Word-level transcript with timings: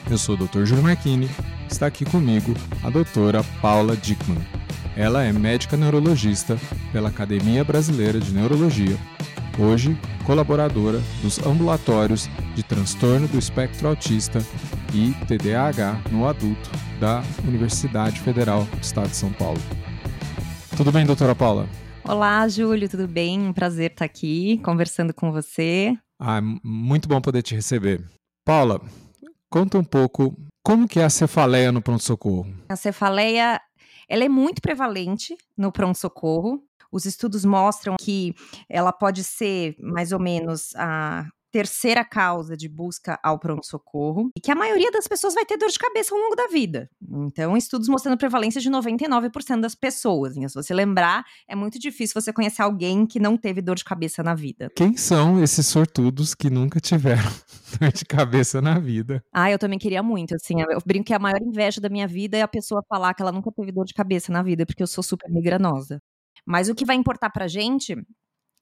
Eu 0.09 0.17
sou 0.17 0.35
o 0.35 0.37
Dr. 0.37 0.63
Júlio 0.63 0.83
Marchini 0.83 1.29
está 1.73 1.87
aqui 1.87 2.05
comigo 2.05 2.53
a 2.83 2.89
doutora 2.91 3.43
Paula 3.59 3.97
Dickman. 3.97 4.37
Ela 4.95 5.23
é 5.23 5.33
médica 5.33 5.75
neurologista 5.75 6.55
pela 6.91 7.09
Academia 7.09 7.63
Brasileira 7.63 8.19
de 8.19 8.31
Neurologia, 8.31 8.95
hoje 9.57 9.97
colaboradora 10.23 11.01
dos 11.23 11.43
ambulatórios 11.43 12.29
de 12.53 12.61
transtorno 12.61 13.27
do 13.27 13.39
espectro 13.39 13.87
autista 13.87 14.37
e 14.93 15.13
TDAH 15.25 15.99
no 16.11 16.27
adulto 16.27 16.69
da 16.99 17.23
Universidade 17.43 18.19
Federal 18.19 18.65
do 18.65 18.79
Estado 18.79 19.09
de 19.09 19.15
São 19.15 19.33
Paulo. 19.33 19.59
Tudo 20.77 20.91
bem, 20.91 21.07
doutora 21.07 21.33
Paula? 21.33 21.67
Olá, 22.03 22.47
Júlio, 22.47 22.87
tudo 22.87 23.07
bem? 23.07 23.39
Um 23.41 23.51
prazer 23.51 23.89
estar 23.89 24.05
aqui 24.05 24.59
conversando 24.59 25.11
com 25.11 25.31
você. 25.31 25.97
Ah, 26.19 26.39
muito 26.63 27.09
bom 27.09 27.19
poder 27.19 27.41
te 27.41 27.55
receber. 27.55 28.03
Paula, 28.45 28.79
conta 29.49 29.79
um 29.79 29.83
pouco 29.83 30.37
como 30.63 30.87
que 30.87 30.99
é 30.99 31.03
a 31.03 31.09
cefaleia 31.09 31.71
no 31.71 31.81
pronto-socorro? 31.81 32.47
A 32.69 32.75
cefaleia, 32.75 33.61
ela 34.07 34.23
é 34.23 34.29
muito 34.29 34.61
prevalente 34.61 35.35
no 35.57 35.71
pronto-socorro. 35.71 36.63
Os 36.89 37.05
estudos 37.05 37.43
mostram 37.43 37.95
que 37.99 38.33
ela 38.69 38.93
pode 38.93 39.23
ser 39.23 39.75
mais 39.79 40.11
ou 40.11 40.19
menos 40.19 40.73
a 40.75 41.27
terceira 41.53 42.03
causa 42.03 42.57
de 42.57 42.67
busca 42.67 43.19
ao 43.23 43.37
pronto-socorro, 43.37 44.31
e 44.35 44.41
que 44.41 44.49
a 44.49 44.55
maioria 44.55 44.89
das 44.89 45.07
pessoas 45.07 45.35
vai 45.35 45.45
ter 45.45 45.55
dor 45.55 45.69
de 45.69 45.77
cabeça 45.77 46.15
ao 46.15 46.19
longo 46.19 46.35
da 46.35 46.47
vida. 46.47 46.89
Então, 47.27 47.55
estudos 47.55 47.87
mostrando 47.87 48.17
prevalência 48.17 48.59
de 48.59 48.71
99% 48.71 49.61
das 49.61 49.75
pessoas. 49.75 50.35
Então, 50.35 50.49
se 50.49 50.55
você 50.55 50.73
lembrar, 50.73 51.23
é 51.47 51.55
muito 51.55 51.77
difícil 51.77 52.19
você 52.19 52.33
conhecer 52.33 52.63
alguém 52.63 53.05
que 53.05 53.19
não 53.19 53.37
teve 53.37 53.61
dor 53.61 53.75
de 53.75 53.85
cabeça 53.85 54.23
na 54.23 54.33
vida. 54.33 54.71
Quem 54.75 54.97
são 54.97 55.43
esses 55.43 55.67
sortudos 55.67 56.33
que 56.33 56.49
nunca 56.49 56.79
tiveram 56.79 57.21
dor 57.79 57.91
de 57.91 58.03
cabeça 58.03 58.59
na 58.59 58.79
vida? 58.79 59.23
Ah, 59.31 59.51
eu 59.51 59.59
também 59.59 59.77
queria 59.77 60.01
muito, 60.01 60.33
assim, 60.33 60.55
eu 60.59 60.79
brinco 60.83 61.05
que 61.05 61.13
a 61.13 61.19
maior 61.19 61.39
inveja 61.39 61.79
da 61.79 61.87
minha 61.87 62.07
vida 62.07 62.35
é 62.35 62.41
a 62.41 62.47
pessoa 62.47 62.81
falar 62.89 63.13
que 63.13 63.21
ela 63.21 63.31
nunca 63.31 63.51
teve 63.51 63.71
dor 63.71 63.85
de 63.85 63.93
cabeça 63.93 64.31
na 64.31 64.41
vida, 64.41 64.65
porque 64.65 64.81
eu 64.81 64.87
sou 64.87 65.03
super 65.03 65.29
migranosa. 65.29 65.99
Mas 66.47 66.67
o 66.67 66.73
que 66.73 66.83
vai 66.83 66.95
importar 66.95 67.29
pra 67.29 67.47
gente 67.47 67.95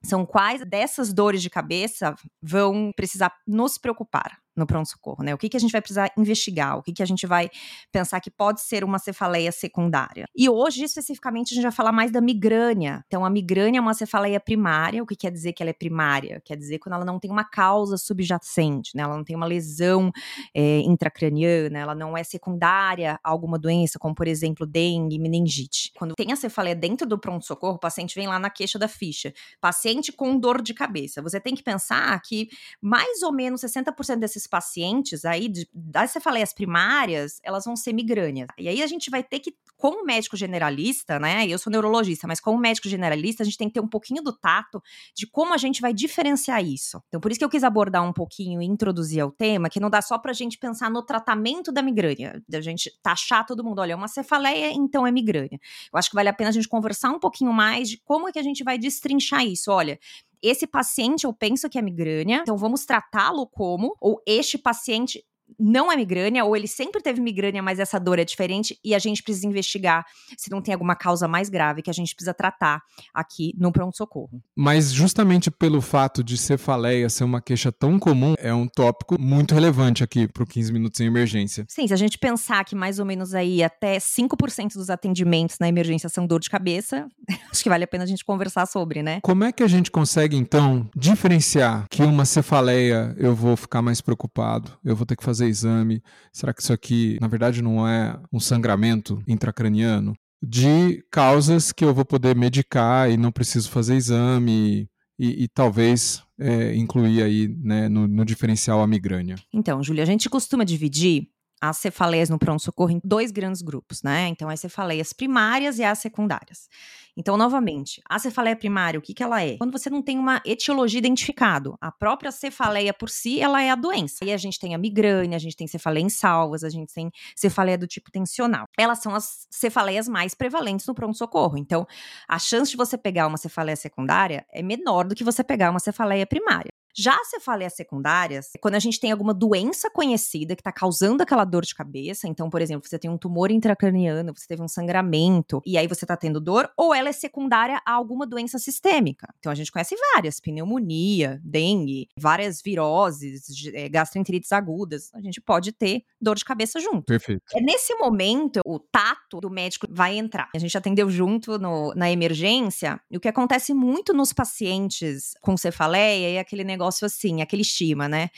são 0.02 0.26
quais 0.26 0.64
dessas 0.66 1.12
dores 1.12 1.42
de 1.42 1.50
cabeça 1.50 2.14
vão 2.42 2.92
precisar 2.94 3.32
nos 3.46 3.78
preocupar 3.78 4.38
no 4.56 4.66
pronto-socorro, 4.66 5.22
né? 5.24 5.34
O 5.34 5.38
que, 5.38 5.48
que 5.48 5.56
a 5.56 5.60
gente 5.60 5.72
vai 5.72 5.80
precisar 5.80 6.12
investigar, 6.16 6.78
o 6.78 6.82
que, 6.82 6.92
que 6.92 7.02
a 7.02 7.06
gente 7.06 7.26
vai 7.26 7.50
pensar 7.90 8.20
que 8.20 8.30
pode 8.30 8.60
ser 8.60 8.84
uma 8.84 8.98
cefaleia 8.98 9.50
secundária. 9.50 10.26
E 10.36 10.48
hoje, 10.48 10.84
especificamente, 10.84 11.52
a 11.52 11.54
gente 11.54 11.62
vai 11.62 11.72
falar 11.72 11.92
mais 11.92 12.10
da 12.10 12.20
migrânia. 12.20 13.04
Então, 13.06 13.24
a 13.24 13.30
migrânia 13.30 13.78
é 13.78 13.80
uma 13.80 13.94
cefaleia 13.94 14.38
primária. 14.38 15.02
O 15.02 15.06
que 15.06 15.16
quer 15.16 15.30
dizer 15.30 15.52
que 15.52 15.62
ela 15.62 15.70
é 15.70 15.74
primária? 15.74 16.40
Quer 16.44 16.56
dizer 16.56 16.78
quando 16.78 16.94
ela 16.94 17.04
não 17.04 17.18
tem 17.18 17.30
uma 17.30 17.44
causa 17.44 17.96
subjacente, 17.96 18.96
né? 18.96 19.02
Ela 19.02 19.16
não 19.16 19.24
tem 19.24 19.34
uma 19.34 19.46
lesão 19.46 20.10
é, 20.54 20.80
intracraniana, 20.80 21.78
ela 21.78 21.94
não 21.94 22.16
é 22.16 22.22
secundária 22.22 23.18
a 23.22 23.30
alguma 23.30 23.58
doença, 23.58 23.98
como, 23.98 24.14
por 24.14 24.28
exemplo, 24.28 24.66
dengue, 24.66 25.18
meningite. 25.18 25.92
Quando 25.96 26.14
tem 26.14 26.32
a 26.32 26.36
cefaleia 26.36 26.74
dentro 26.74 27.06
do 27.06 27.18
pronto-socorro, 27.18 27.76
o 27.76 27.80
paciente 27.80 28.14
vem 28.14 28.26
lá 28.26 28.38
na 28.38 28.50
queixa 28.50 28.78
da 28.78 28.88
ficha. 28.88 29.32
Paciente 29.60 30.12
com 30.12 30.38
dor 30.38 30.60
de 30.60 30.74
cabeça. 30.74 31.22
Você 31.22 31.40
tem 31.40 31.54
que 31.54 31.62
pensar 31.62 32.20
que 32.20 32.48
mais 32.80 33.22
ou 33.22 33.32
menos 33.32 33.62
60% 33.62 34.18
desses 34.18 34.41
esses 34.42 34.46
pacientes 34.46 35.24
aí, 35.24 35.48
de, 35.48 35.68
das 35.72 36.10
cefaleias 36.10 36.52
primárias, 36.52 37.40
elas 37.42 37.64
vão 37.64 37.76
ser 37.76 37.92
migrâneas. 37.92 38.48
E 38.58 38.68
aí 38.68 38.82
a 38.82 38.86
gente 38.86 39.10
vai 39.10 39.22
ter 39.22 39.40
que, 39.40 39.54
como 39.76 40.04
médico 40.04 40.36
generalista, 40.36 41.18
né? 41.18 41.46
Eu 41.46 41.58
sou 41.58 41.70
neurologista, 41.70 42.26
mas 42.26 42.40
como 42.40 42.58
médico 42.58 42.88
generalista, 42.88 43.42
a 43.42 43.46
gente 43.46 43.56
tem 43.56 43.68
que 43.68 43.74
ter 43.74 43.80
um 43.80 43.88
pouquinho 43.88 44.22
do 44.22 44.32
tato 44.32 44.82
de 45.14 45.26
como 45.26 45.54
a 45.54 45.56
gente 45.56 45.80
vai 45.80 45.92
diferenciar 45.92 46.64
isso. 46.64 47.02
Então, 47.08 47.20
por 47.20 47.30
isso 47.30 47.38
que 47.38 47.44
eu 47.44 47.50
quis 47.50 47.64
abordar 47.64 48.02
um 48.02 48.12
pouquinho 48.12 48.60
e 48.60 48.66
introduzir 48.66 49.20
ao 49.20 49.30
tema, 49.30 49.68
que 49.68 49.80
não 49.80 49.90
dá 49.90 50.02
só 50.02 50.18
pra 50.18 50.32
gente 50.32 50.58
pensar 50.58 50.90
no 50.90 51.02
tratamento 51.02 51.72
da 51.72 51.82
migrânia, 51.82 52.42
da 52.48 52.60
gente 52.60 52.90
taxar 53.02 53.46
todo 53.46 53.64
mundo, 53.64 53.80
olha, 53.80 53.92
é 53.92 53.96
uma 53.96 54.08
cefaleia, 54.08 54.72
então 54.72 55.06
é 55.06 55.12
migrânia. 55.12 55.58
Eu 55.92 55.98
acho 55.98 56.10
que 56.10 56.16
vale 56.16 56.28
a 56.28 56.32
pena 56.32 56.50
a 56.50 56.52
gente 56.52 56.68
conversar 56.68 57.10
um 57.10 57.18
pouquinho 57.18 57.52
mais 57.52 57.88
de 57.88 57.98
como 57.98 58.28
é 58.28 58.32
que 58.32 58.38
a 58.38 58.42
gente 58.42 58.64
vai 58.64 58.78
destrinchar 58.78 59.44
isso. 59.44 59.70
Olha, 59.70 59.98
esse 60.42 60.66
paciente 60.66 61.24
eu 61.24 61.32
penso 61.32 61.68
que 61.68 61.78
é 61.78 61.82
migrânia, 61.82 62.40
então 62.42 62.56
vamos 62.56 62.84
tratá-lo 62.84 63.46
como, 63.46 63.96
ou 64.00 64.20
este 64.26 64.58
paciente 64.58 65.24
não 65.58 65.90
é 65.90 65.96
migrânia, 65.96 66.44
ou 66.44 66.56
ele 66.56 66.68
sempre 66.68 67.00
teve 67.00 67.20
migrânia, 67.20 67.62
mas 67.62 67.78
essa 67.78 67.98
dor 67.98 68.18
é 68.18 68.24
diferente, 68.24 68.78
e 68.84 68.94
a 68.94 68.98
gente 68.98 69.22
precisa 69.22 69.46
investigar 69.46 70.04
se 70.36 70.50
não 70.50 70.60
tem 70.60 70.74
alguma 70.74 70.94
causa 70.94 71.26
mais 71.28 71.48
grave 71.48 71.82
que 71.82 71.90
a 71.90 71.94
gente 71.94 72.14
precisa 72.14 72.34
tratar 72.34 72.82
aqui 73.12 73.54
no 73.58 73.72
pronto-socorro. 73.72 74.42
Mas 74.56 74.92
justamente 74.92 75.50
pelo 75.50 75.80
fato 75.80 76.22
de 76.22 76.36
cefaleia 76.36 77.08
ser 77.08 77.24
uma 77.24 77.40
queixa 77.40 77.70
tão 77.72 77.98
comum, 77.98 78.34
é 78.38 78.52
um 78.52 78.66
tópico 78.66 79.20
muito 79.20 79.54
relevante 79.54 80.02
aqui 80.02 80.26
para 80.26 80.42
o 80.42 80.46
15 80.46 80.72
minutos 80.72 81.00
em 81.00 81.06
emergência. 81.06 81.64
Sim, 81.68 81.86
se 81.86 81.94
a 81.94 81.96
gente 81.96 82.18
pensar 82.18 82.64
que 82.64 82.74
mais 82.74 82.98
ou 82.98 83.04
menos 83.04 83.34
aí 83.34 83.62
até 83.62 83.98
5% 83.98 84.74
dos 84.74 84.90
atendimentos 84.90 85.58
na 85.58 85.68
emergência 85.68 86.08
são 86.08 86.26
dor 86.26 86.40
de 86.40 86.50
cabeça, 86.50 87.06
acho 87.50 87.62
que 87.62 87.68
vale 87.68 87.84
a 87.84 87.86
pena 87.86 88.04
a 88.04 88.06
gente 88.06 88.24
conversar 88.24 88.66
sobre, 88.66 89.02
né? 89.02 89.20
Como 89.22 89.44
é 89.44 89.52
que 89.52 89.62
a 89.62 89.68
gente 89.68 89.90
consegue, 89.90 90.36
então, 90.36 90.88
diferenciar 90.94 91.86
que 91.90 92.02
uma 92.02 92.24
cefaleia 92.24 93.14
eu 93.18 93.34
vou 93.34 93.56
ficar 93.56 93.82
mais 93.82 94.00
preocupado, 94.00 94.72
eu 94.84 94.96
vou 94.96 95.06
ter 95.06 95.16
que 95.16 95.24
fazer 95.24 95.41
fazer 95.42 95.48
exame? 95.48 96.02
Será 96.32 96.52
que 96.52 96.62
isso 96.62 96.72
aqui, 96.72 97.18
na 97.20 97.28
verdade, 97.28 97.62
não 97.62 97.86
é 97.86 98.18
um 98.32 98.38
sangramento 98.38 99.22
intracraniano? 99.26 100.14
De 100.42 101.04
causas 101.10 101.72
que 101.72 101.84
eu 101.84 101.94
vou 101.94 102.04
poder 102.04 102.34
medicar 102.34 103.10
e 103.10 103.16
não 103.16 103.30
preciso 103.30 103.70
fazer 103.70 103.94
exame 103.94 104.88
e, 105.18 105.44
e 105.44 105.48
talvez 105.48 106.22
é, 106.38 106.74
incluir 106.74 107.22
aí 107.22 107.48
né, 107.62 107.88
no, 107.88 108.08
no 108.08 108.24
diferencial 108.24 108.82
a 108.82 108.86
migrânia. 108.86 109.36
Então, 109.52 109.82
Júlia, 109.82 110.02
a 110.02 110.06
gente 110.06 110.28
costuma 110.28 110.64
dividir 110.64 111.28
as 111.62 111.76
cefaleias 111.76 112.28
no 112.28 112.40
pronto-socorro 112.40 112.90
em 112.90 113.00
dois 113.04 113.30
grandes 113.30 113.62
grupos, 113.62 114.02
né? 114.02 114.26
Então, 114.26 114.48
as 114.48 114.58
cefaleias 114.58 115.12
primárias 115.12 115.78
e 115.78 115.84
as 115.84 116.00
secundárias. 116.00 116.68
Então, 117.16 117.36
novamente, 117.36 118.02
a 118.08 118.18
cefaleia 118.18 118.56
primária, 118.56 118.98
o 118.98 119.02
que, 119.02 119.14
que 119.14 119.22
ela 119.22 119.40
é? 119.40 119.58
Quando 119.58 119.70
você 119.70 119.88
não 119.88 120.02
tem 120.02 120.18
uma 120.18 120.42
etiologia 120.44 120.98
identificada. 120.98 121.72
A 121.80 121.92
própria 121.92 122.32
cefaleia 122.32 122.92
por 122.92 123.08
si, 123.08 123.40
ela 123.40 123.62
é 123.62 123.70
a 123.70 123.76
doença. 123.76 124.24
E 124.24 124.32
a 124.32 124.36
gente 124.36 124.58
tem 124.58 124.74
a 124.74 124.78
migrânia, 124.78 125.36
a 125.36 125.38
gente 125.38 125.56
tem 125.56 125.68
cefaleia 125.68 126.02
em 126.02 126.08
salvas, 126.08 126.64
a 126.64 126.68
gente 126.68 126.92
tem 126.92 127.12
cefaleia 127.36 127.78
do 127.78 127.86
tipo 127.86 128.10
tensional. 128.10 128.66
Elas 128.76 128.98
são 128.98 129.14
as 129.14 129.46
cefaleias 129.48 130.08
mais 130.08 130.34
prevalentes 130.34 130.86
no 130.86 130.94
pronto-socorro. 130.94 131.56
Então, 131.56 131.86
a 132.26 132.40
chance 132.40 132.72
de 132.72 132.76
você 132.76 132.98
pegar 132.98 133.28
uma 133.28 133.38
cefaleia 133.38 133.76
secundária 133.76 134.44
é 134.50 134.62
menor 134.62 135.06
do 135.06 135.14
que 135.14 135.22
você 135.22 135.44
pegar 135.44 135.70
uma 135.70 135.78
cefaleia 135.78 136.26
primária. 136.26 136.72
Já 136.94 137.14
as 137.14 137.30
cefaleias 137.30 137.74
secundárias, 137.74 138.50
quando 138.60 138.74
a 138.74 138.78
gente 138.78 139.00
tem 139.00 139.10
alguma 139.10 139.32
doença 139.32 139.90
conhecida 139.90 140.54
que 140.54 140.60
está 140.60 140.72
causando 140.72 141.22
aquela 141.22 141.44
dor 141.44 141.64
de 141.64 141.74
cabeça, 141.74 142.28
então, 142.28 142.50
por 142.50 142.60
exemplo, 142.60 142.86
você 142.86 142.98
tem 142.98 143.10
um 143.10 143.16
tumor 143.16 143.50
intracraniano, 143.50 144.34
você 144.36 144.46
teve 144.46 144.62
um 144.62 144.68
sangramento, 144.68 145.62
e 145.64 145.78
aí 145.78 145.86
você 145.86 146.04
está 146.04 146.16
tendo 146.16 146.40
dor, 146.40 146.70
ou 146.76 146.94
ela 146.94 147.08
é 147.08 147.12
secundária 147.12 147.80
a 147.86 147.92
alguma 147.92 148.26
doença 148.26 148.58
sistêmica. 148.58 149.32
Então, 149.38 149.50
a 149.50 149.54
gente 149.54 149.72
conhece 149.72 149.96
várias: 150.14 150.38
pneumonia, 150.38 151.40
dengue, 151.42 152.08
várias 152.18 152.60
viroses, 152.62 153.44
é, 153.72 153.88
gastroenterites 153.88 154.52
agudas. 154.52 155.10
A 155.14 155.20
gente 155.20 155.40
pode 155.40 155.72
ter 155.72 156.04
dor 156.20 156.36
de 156.36 156.44
cabeça 156.44 156.78
junto. 156.78 157.04
Perfeito. 157.04 157.42
É 157.54 157.60
nesse 157.60 157.94
momento, 157.94 158.60
o 158.66 158.78
tato 158.78 159.40
do 159.40 159.48
médico 159.48 159.86
vai 159.90 160.18
entrar. 160.18 160.50
A 160.54 160.58
gente 160.58 160.76
atendeu 160.76 161.08
junto 161.08 161.58
no, 161.58 161.94
na 161.94 162.10
emergência, 162.10 163.00
e 163.10 163.16
o 163.16 163.20
que 163.20 163.28
acontece 163.28 163.72
muito 163.72 164.12
nos 164.12 164.32
pacientes 164.32 165.32
com 165.40 165.56
cefaleia 165.56 166.36
é 166.36 166.38
aquele 166.38 166.64
negócio 166.64 166.81
negócio 166.82 167.06
assim, 167.06 167.40
aquele 167.42 167.62
estima, 167.62 168.08
né? 168.08 168.30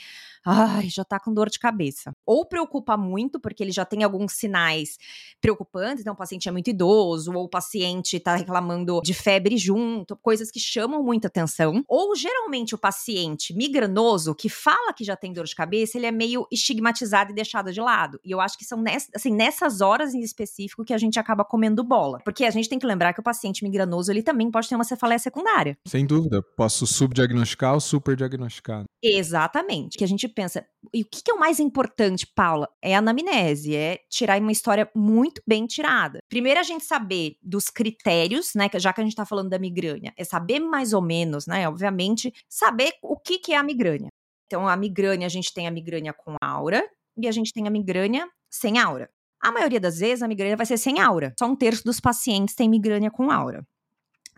Ai, 0.45 0.89
já 0.89 1.03
tá 1.03 1.19
com 1.19 1.33
dor 1.33 1.49
de 1.49 1.59
cabeça. 1.59 2.13
Ou 2.25 2.45
preocupa 2.45 2.95
muito, 2.95 3.39
porque 3.39 3.63
ele 3.63 3.71
já 3.71 3.83
tem 3.83 4.03
alguns 4.03 4.33
sinais 4.33 4.97
preocupantes, 5.41 6.01
então 6.01 6.13
o 6.13 6.17
paciente 6.17 6.47
é 6.47 6.51
muito 6.51 6.69
idoso, 6.69 7.33
ou 7.33 7.45
o 7.45 7.49
paciente 7.49 8.19
tá 8.19 8.35
reclamando 8.35 9.01
de 9.01 9.13
febre 9.13 9.57
junto, 9.57 10.15
coisas 10.17 10.51
que 10.51 10.59
chamam 10.59 11.03
muita 11.03 11.27
atenção. 11.27 11.83
Ou 11.87 12.15
geralmente 12.15 12.75
o 12.75 12.77
paciente 12.77 13.53
migranoso, 13.55 14.35
que 14.35 14.49
fala 14.49 14.93
que 14.93 15.03
já 15.03 15.15
tem 15.15 15.33
dor 15.33 15.45
de 15.45 15.55
cabeça, 15.55 15.97
ele 15.97 16.05
é 16.05 16.11
meio 16.11 16.47
estigmatizado 16.51 17.31
e 17.31 17.35
deixado 17.35 17.71
de 17.71 17.81
lado. 17.81 18.19
E 18.23 18.31
eu 18.31 18.39
acho 18.39 18.57
que 18.57 18.65
são 18.65 18.81
ness, 18.81 19.09
assim, 19.15 19.31
nessas 19.31 19.81
horas 19.81 20.13
em 20.13 20.19
específico 20.19 20.85
que 20.85 20.93
a 20.93 20.97
gente 20.97 21.19
acaba 21.19 21.43
comendo 21.43 21.83
bola. 21.83 22.19
Porque 22.23 22.45
a 22.45 22.51
gente 22.51 22.69
tem 22.69 22.79
que 22.79 22.85
lembrar 22.85 23.13
que 23.13 23.19
o 23.19 23.23
paciente 23.23 23.63
migranoso, 23.63 24.11
ele 24.11 24.21
também 24.21 24.51
pode 24.51 24.69
ter 24.69 24.75
uma 24.75 24.83
cefaleia 24.83 25.19
secundária. 25.19 25.77
Sem 25.87 26.05
dúvida. 26.05 26.41
Posso 26.55 26.85
subdiagnosticar 26.85 27.73
ou 27.73 27.79
superdiagnosticar. 27.79 28.83
Exatamente. 29.01 29.97
Que 29.97 30.03
a 30.03 30.07
gente 30.07 30.27
pensa, 30.35 30.67
e 30.93 31.01
o 31.01 31.05
que, 31.05 31.23
que 31.23 31.31
é 31.31 31.33
o 31.33 31.39
mais 31.39 31.59
importante, 31.59 32.27
Paula? 32.27 32.69
É 32.81 32.95
a 32.95 32.99
anamnese, 32.99 33.75
é 33.75 33.99
tirar 34.09 34.39
uma 34.39 34.51
história 34.51 34.89
muito 34.93 35.41
bem 35.47 35.65
tirada. 35.65 36.19
Primeiro, 36.29 36.59
a 36.59 36.63
gente 36.63 36.83
saber 36.83 37.37
dos 37.41 37.69
critérios, 37.69 38.53
né? 38.53 38.69
Já 38.75 38.93
que 38.93 39.01
a 39.01 39.03
gente 39.03 39.15
tá 39.15 39.25
falando 39.25 39.49
da 39.49 39.57
migrânia, 39.57 40.13
é 40.17 40.23
saber 40.23 40.59
mais 40.59 40.93
ou 40.93 41.01
menos, 41.01 41.47
né? 41.47 41.67
Obviamente, 41.67 42.33
saber 42.49 42.91
o 43.01 43.17
que, 43.17 43.39
que 43.39 43.53
é 43.53 43.57
a 43.57 43.63
migrânia. 43.63 44.09
Então, 44.45 44.67
a 44.67 44.75
migrânia, 44.75 45.25
a 45.25 45.29
gente 45.29 45.53
tem 45.53 45.67
a 45.67 45.71
migrânia 45.71 46.13
com 46.13 46.35
aura 46.41 46.87
e 47.17 47.27
a 47.27 47.31
gente 47.31 47.51
tem 47.51 47.67
a 47.67 47.71
migrânia 47.71 48.29
sem 48.49 48.77
aura. 48.77 49.09
A 49.41 49.51
maioria 49.51 49.79
das 49.79 49.99
vezes, 49.99 50.21
a 50.21 50.27
migrânia 50.27 50.57
vai 50.57 50.65
ser 50.65 50.77
sem 50.77 50.99
aura. 50.99 51.33
Só 51.37 51.45
um 51.45 51.55
terço 51.55 51.83
dos 51.83 51.99
pacientes 51.99 52.55
tem 52.55 52.69
migrânia 52.69 53.11
com 53.11 53.31
aura. 53.31 53.65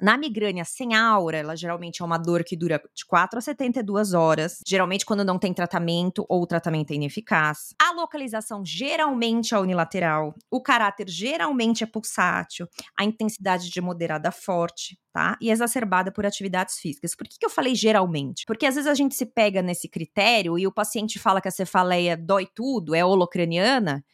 Na 0.01 0.17
migrânia 0.17 0.63
sem 0.63 0.93
aura, 0.93 1.37
ela 1.37 1.55
geralmente 1.55 2.01
é 2.01 2.05
uma 2.05 2.17
dor 2.17 2.43
que 2.43 2.55
dura 2.55 2.81
de 2.93 3.05
4 3.05 3.39
a 3.39 3.41
72 3.41 4.13
horas, 4.13 4.59
geralmente 4.65 5.05
quando 5.05 5.23
não 5.23 5.39
tem 5.39 5.53
tratamento 5.53 6.25
ou 6.29 6.43
o 6.43 6.47
tratamento 6.47 6.91
é 6.91 6.95
ineficaz. 6.95 7.73
A 7.81 7.91
localização 7.93 8.63
geralmente 8.63 9.55
é 9.55 9.59
unilateral, 9.59 10.35
o 10.51 10.61
caráter 10.61 11.09
geralmente 11.09 11.83
é 11.83 11.87
pulsátil, 11.87 12.67
a 12.97 13.03
intensidade 13.03 13.69
de 13.71 13.81
moderada 13.81 14.29
a 14.29 14.31
forte, 14.31 14.99
tá? 15.11 15.35
E 15.41 15.49
exacerbada 15.49 16.11
por 16.11 16.25
atividades 16.25 16.77
físicas. 16.77 17.15
Por 17.15 17.27
que, 17.27 17.39
que 17.39 17.45
eu 17.45 17.49
falei 17.49 17.73
geralmente? 17.73 18.43
Porque 18.45 18.67
às 18.67 18.75
vezes 18.75 18.89
a 18.89 18.93
gente 18.93 19.15
se 19.15 19.25
pega 19.25 19.63
nesse 19.63 19.89
critério 19.89 20.59
e 20.59 20.67
o 20.67 20.71
paciente 20.71 21.17
fala 21.17 21.41
que 21.41 21.47
a 21.47 21.51
cefaleia 21.51 22.15
dói 22.15 22.47
tudo, 22.53 22.93
é 22.93 23.03
holocraniana, 23.03 24.05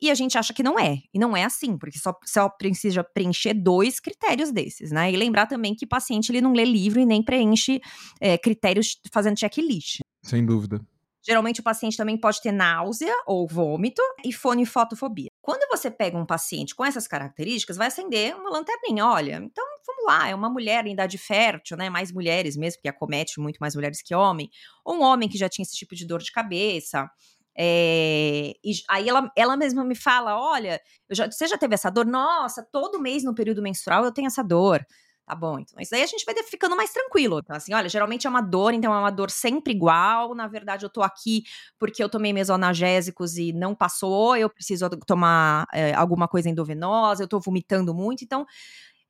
e 0.00 0.10
a 0.10 0.14
gente 0.14 0.38
acha 0.38 0.54
que 0.54 0.62
não 0.62 0.78
é. 0.78 0.98
E 1.12 1.18
não 1.18 1.36
é 1.36 1.44
assim, 1.44 1.76
porque 1.76 1.98
só, 1.98 2.14
só 2.24 2.48
precisa 2.48 3.02
preencher 3.02 3.54
dois 3.54 4.00
critérios 4.00 4.52
desses, 4.52 4.90
né? 4.90 5.12
E 5.12 5.16
lembrar 5.16 5.46
também 5.46 5.74
que 5.74 5.84
o 5.84 5.88
paciente 5.88 6.30
ele 6.30 6.40
não 6.40 6.52
lê 6.52 6.64
livro 6.64 7.00
e 7.00 7.06
nem 7.06 7.22
preenche 7.22 7.80
é, 8.20 8.38
critérios 8.38 9.00
fazendo 9.12 9.38
checklist. 9.38 10.00
Sem 10.22 10.44
dúvida. 10.44 10.80
Geralmente 11.28 11.60
o 11.60 11.62
paciente 11.62 11.96
também 11.96 12.16
pode 12.16 12.40
ter 12.40 12.52
náusea 12.52 13.12
ou 13.26 13.46
vômito 13.46 14.00
e 14.24 14.32
fonefotofobia. 14.32 15.28
Quando 15.42 15.68
você 15.68 15.90
pega 15.90 16.16
um 16.16 16.24
paciente 16.24 16.74
com 16.74 16.84
essas 16.84 17.06
características, 17.06 17.76
vai 17.76 17.88
acender 17.88 18.34
uma 18.34 18.48
lanterninha. 18.48 19.04
Olha, 19.04 19.36
então 19.36 19.64
vamos 19.86 20.06
lá, 20.06 20.28
é 20.28 20.34
uma 20.34 20.48
mulher 20.48 20.86
em 20.86 20.92
idade 20.92 21.18
fértil, 21.18 21.76
né? 21.76 21.90
Mais 21.90 22.12
mulheres 22.12 22.56
mesmo, 22.56 22.78
porque 22.78 22.88
acomete 22.88 23.40
muito 23.40 23.58
mais 23.58 23.74
mulheres 23.74 24.00
que 24.00 24.14
homem. 24.14 24.48
Ou 24.84 24.96
um 24.96 25.02
homem 25.02 25.28
que 25.28 25.36
já 25.36 25.48
tinha 25.48 25.64
esse 25.64 25.76
tipo 25.76 25.94
de 25.94 26.06
dor 26.06 26.22
de 26.22 26.32
cabeça 26.32 27.10
é, 27.58 28.52
e 28.64 28.72
aí 28.88 29.08
ela, 29.08 29.30
ela 29.36 29.56
mesma 29.56 29.84
me 29.84 29.96
fala: 29.96 30.38
olha, 30.40 30.80
já, 31.10 31.30
você 31.30 31.48
já 31.48 31.58
teve 31.58 31.74
essa 31.74 31.90
dor? 31.90 32.06
Nossa, 32.06 32.66
todo 32.72 33.00
mês 33.00 33.24
no 33.24 33.34
período 33.34 33.62
menstrual 33.62 34.04
eu 34.04 34.12
tenho 34.12 34.28
essa 34.28 34.42
dor. 34.44 34.84
Tá 35.26 35.34
bom, 35.34 35.58
então 35.58 35.78
isso 35.78 35.94
aí 35.94 36.02
a 36.02 36.06
gente 36.06 36.24
vai 36.24 36.34
ficando 36.42 36.74
mais 36.74 36.90
tranquilo. 36.90 37.40
Então, 37.40 37.54
assim, 37.54 37.74
olha, 37.74 37.86
geralmente 37.88 38.26
é 38.26 38.30
uma 38.30 38.40
dor, 38.40 38.72
então 38.72 38.94
é 38.94 38.98
uma 38.98 39.10
dor 39.10 39.30
sempre 39.30 39.74
igual. 39.74 40.34
Na 40.34 40.48
verdade, 40.48 40.86
eu 40.86 40.90
tô 40.90 41.02
aqui 41.02 41.42
porque 41.78 42.02
eu 42.02 42.08
tomei 42.08 42.32
mesoanalgésicos 42.32 43.36
e 43.36 43.52
não 43.52 43.74
passou, 43.74 44.36
eu 44.36 44.48
preciso 44.48 44.88
tomar 45.06 45.66
é, 45.74 45.92
alguma 45.94 46.26
coisa 46.28 46.48
endovenosa, 46.48 47.22
eu 47.24 47.28
tô 47.28 47.38
vomitando 47.40 47.94
muito, 47.94 48.24
então. 48.24 48.46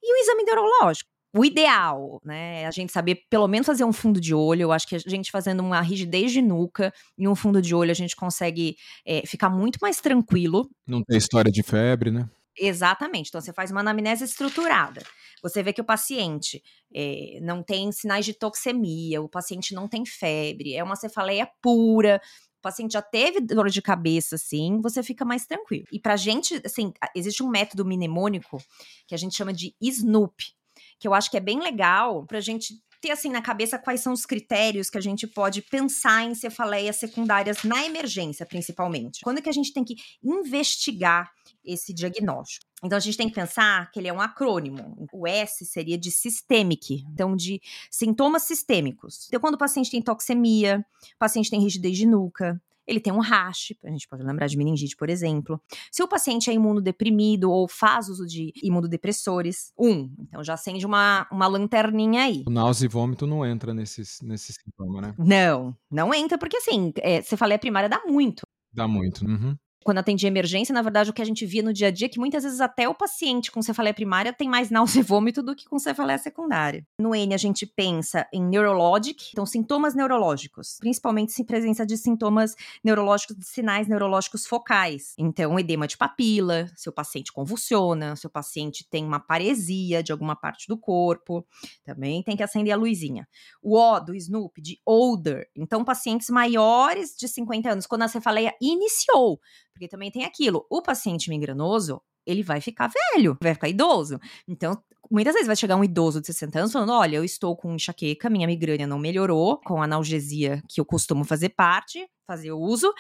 E 0.02 0.12
o 0.14 0.16
exame 0.22 0.44
neurológico? 0.44 1.10
O 1.34 1.44
ideal, 1.44 2.20
né? 2.24 2.66
A 2.66 2.70
gente 2.70 2.92
saber 2.92 3.22
pelo 3.28 3.46
menos 3.46 3.66
fazer 3.66 3.84
um 3.84 3.92
fundo 3.92 4.20
de 4.20 4.34
olho. 4.34 4.62
Eu 4.62 4.72
acho 4.72 4.86
que 4.86 4.96
a 4.96 4.98
gente 4.98 5.30
fazendo 5.30 5.60
uma 5.60 5.80
rigidez 5.80 6.32
de 6.32 6.40
nuca 6.40 6.92
e 7.16 7.28
um 7.28 7.34
fundo 7.34 7.60
de 7.60 7.74
olho, 7.74 7.90
a 7.90 7.94
gente 7.94 8.16
consegue 8.16 8.76
é, 9.06 9.26
ficar 9.26 9.50
muito 9.50 9.78
mais 9.80 10.00
tranquilo. 10.00 10.68
Não 10.86 11.02
tem 11.02 11.18
história 11.18 11.50
de 11.50 11.62
febre, 11.62 12.10
né? 12.10 12.28
Exatamente. 12.58 13.28
Então, 13.28 13.40
você 13.40 13.52
faz 13.52 13.70
uma 13.70 13.80
anamnese 13.80 14.24
estruturada. 14.24 15.02
Você 15.42 15.62
vê 15.62 15.72
que 15.72 15.80
o 15.80 15.84
paciente 15.84 16.62
é, 16.92 17.38
não 17.40 17.62
tem 17.62 17.92
sinais 17.92 18.24
de 18.24 18.34
toxemia, 18.34 19.22
o 19.22 19.28
paciente 19.28 19.74
não 19.74 19.86
tem 19.86 20.04
febre, 20.04 20.74
é 20.74 20.82
uma 20.82 20.96
cefaleia 20.96 21.48
pura, 21.62 22.20
o 22.58 22.60
paciente 22.60 22.92
já 22.92 23.02
teve 23.02 23.40
dor 23.40 23.70
de 23.70 23.80
cabeça, 23.80 24.34
assim, 24.34 24.80
você 24.82 25.00
fica 25.02 25.24
mais 25.24 25.46
tranquilo. 25.46 25.84
E 25.92 26.00
pra 26.00 26.16
gente, 26.16 26.60
assim, 26.64 26.92
existe 27.14 27.42
um 27.42 27.48
método 27.48 27.84
mnemônico 27.84 28.58
que 29.06 29.14
a 29.14 29.18
gente 29.18 29.36
chama 29.36 29.52
de 29.52 29.76
SNOOP, 29.80 30.57
que 30.98 31.06
eu 31.06 31.14
acho 31.14 31.30
que 31.30 31.36
é 31.36 31.40
bem 31.40 31.60
legal 31.60 32.26
para 32.26 32.38
a 32.38 32.42
gente 32.42 32.74
ter 33.00 33.10
assim 33.10 33.30
na 33.30 33.40
cabeça 33.40 33.78
quais 33.78 34.00
são 34.00 34.12
os 34.12 34.26
critérios 34.26 34.90
que 34.90 34.98
a 34.98 35.00
gente 35.00 35.26
pode 35.26 35.62
pensar 35.62 36.24
em 36.24 36.34
cefaleias 36.34 36.96
secundárias 36.96 37.62
na 37.62 37.84
emergência, 37.84 38.44
principalmente. 38.44 39.20
Quando 39.22 39.38
é 39.38 39.40
que 39.40 39.48
a 39.48 39.52
gente 39.52 39.72
tem 39.72 39.84
que 39.84 39.94
investigar 40.22 41.30
esse 41.64 41.92
diagnóstico? 41.94 42.66
Então 42.82 42.96
a 42.96 43.00
gente 43.00 43.16
tem 43.16 43.28
que 43.28 43.34
pensar 43.34 43.90
que 43.90 43.98
ele 43.98 44.08
é 44.08 44.12
um 44.12 44.20
acrônimo. 44.20 45.06
O 45.12 45.26
S 45.26 45.64
seria 45.66 45.98
de 45.98 46.10
systemic, 46.10 47.04
então 47.12 47.34
de 47.34 47.60
sintomas 47.90 48.42
sistêmicos. 48.44 49.26
Então 49.28 49.40
quando 49.40 49.54
o 49.54 49.58
paciente 49.58 49.90
tem 49.90 50.02
toxemia, 50.02 50.84
o 51.14 51.18
paciente 51.18 51.50
tem 51.50 51.60
rigidez 51.60 51.96
de 51.96 52.06
nuca, 52.06 52.60
ele 52.88 53.00
tem 53.00 53.12
um 53.12 53.20
rash, 53.20 53.74
a 53.84 53.90
gente 53.90 54.08
pode 54.08 54.22
lembrar 54.22 54.46
de 54.46 54.56
meningite, 54.56 54.96
por 54.96 55.10
exemplo. 55.10 55.60
Se 55.92 56.02
o 56.02 56.08
paciente 56.08 56.48
é 56.50 56.54
imunodeprimido 56.54 57.50
ou 57.50 57.68
faz 57.68 58.08
uso 58.08 58.26
de 58.26 58.52
imunodepressores, 58.62 59.72
um, 59.78 60.10
então 60.18 60.42
já 60.42 60.54
acende 60.54 60.86
uma, 60.86 61.28
uma 61.30 61.46
lanterninha 61.46 62.22
aí. 62.22 62.44
O 62.46 62.50
náusea 62.50 62.86
e 62.86 62.88
vômito 62.88 63.26
não 63.26 63.44
entra 63.44 63.74
nesses, 63.74 64.18
nesse 64.22 64.54
sintoma, 64.54 65.02
né? 65.02 65.14
Não, 65.18 65.76
não 65.90 66.14
entra, 66.14 66.38
porque 66.38 66.56
assim, 66.56 66.92
é, 66.96 67.20
você 67.20 67.36
falei 67.36 67.56
a 67.56 67.58
primária 67.60 67.88
dá 67.88 68.00
muito. 68.06 68.42
Dá 68.72 68.88
muito. 68.88 69.24
Uhum 69.24 69.56
quando 69.84 69.98
atendia 69.98 70.28
emergência, 70.28 70.72
na 70.72 70.82
verdade, 70.82 71.10
o 71.10 71.12
que 71.12 71.22
a 71.22 71.24
gente 71.24 71.46
via 71.46 71.62
no 71.62 71.72
dia 71.72 71.88
a 71.88 71.90
dia 71.90 72.06
é 72.06 72.08
que 72.08 72.18
muitas 72.18 72.44
vezes 72.44 72.60
até 72.60 72.88
o 72.88 72.94
paciente 72.94 73.50
com 73.50 73.62
cefaleia 73.62 73.94
primária 73.94 74.32
tem 74.32 74.48
mais 74.48 74.70
náusea 74.70 75.00
e 75.00 75.02
vômito 75.02 75.42
do 75.42 75.54
que 75.54 75.66
com 75.66 75.78
cefaleia 75.78 76.18
secundária. 76.18 76.86
No 76.98 77.14
N, 77.14 77.32
a 77.34 77.38
gente 77.38 77.66
pensa 77.66 78.26
em 78.32 78.42
neurologic, 78.42 79.30
então 79.32 79.46
sintomas 79.46 79.94
neurológicos, 79.94 80.76
principalmente 80.80 81.40
em 81.40 81.44
presença 81.44 81.86
de 81.86 81.96
sintomas 81.96 82.54
neurológicos, 82.84 83.36
de 83.36 83.46
sinais 83.46 83.88
neurológicos 83.88 84.46
focais. 84.46 85.14
Então, 85.16 85.58
edema 85.58 85.86
de 85.86 85.96
papila, 85.96 86.70
se 86.76 86.88
o 86.88 86.92
paciente 86.92 87.32
convulsiona, 87.32 88.16
se 88.16 88.26
o 88.26 88.30
paciente 88.30 88.86
tem 88.88 89.04
uma 89.04 89.20
paresia 89.20 90.02
de 90.02 90.12
alguma 90.12 90.36
parte 90.36 90.66
do 90.68 90.76
corpo, 90.76 91.46
também 91.84 92.22
tem 92.22 92.36
que 92.36 92.42
acender 92.42 92.72
a 92.72 92.76
luzinha. 92.76 93.26
O 93.62 93.78
O 93.78 94.00
do 94.00 94.14
Snoop, 94.14 94.60
de 94.60 94.80
older, 94.84 95.48
então 95.56 95.84
pacientes 95.84 96.28
maiores 96.28 97.14
de 97.16 97.28
50 97.28 97.70
anos, 97.70 97.86
quando 97.86 98.02
a 98.02 98.08
cefaleia 98.08 98.52
iniciou, 98.60 99.40
porque 99.78 99.88
também 99.88 100.10
tem 100.10 100.24
aquilo, 100.24 100.66
o 100.68 100.82
paciente 100.82 101.30
migranoso, 101.30 102.02
ele 102.26 102.42
vai 102.42 102.60
ficar 102.60 102.90
velho, 103.14 103.38
vai 103.40 103.54
ficar 103.54 103.68
idoso. 103.68 104.18
Então, 104.46 104.76
muitas 105.08 105.32
vezes 105.32 105.46
vai 105.46 105.54
chegar 105.54 105.76
um 105.76 105.84
idoso 105.84 106.20
de 106.20 106.26
60 106.26 106.58
anos 106.58 106.72
falando: 106.72 106.92
olha, 106.92 107.16
eu 107.16 107.24
estou 107.24 107.56
com 107.56 107.72
enxaqueca, 107.72 108.28
minha 108.28 108.46
migrânia 108.46 108.88
não 108.88 108.98
melhorou, 108.98 109.58
com 109.64 109.80
analgesia 109.80 110.60
que 110.68 110.80
eu 110.80 110.84
costumo 110.84 111.24
fazer 111.24 111.50
parte, 111.50 112.04
fazer 112.26 112.50
uso. 112.50 112.92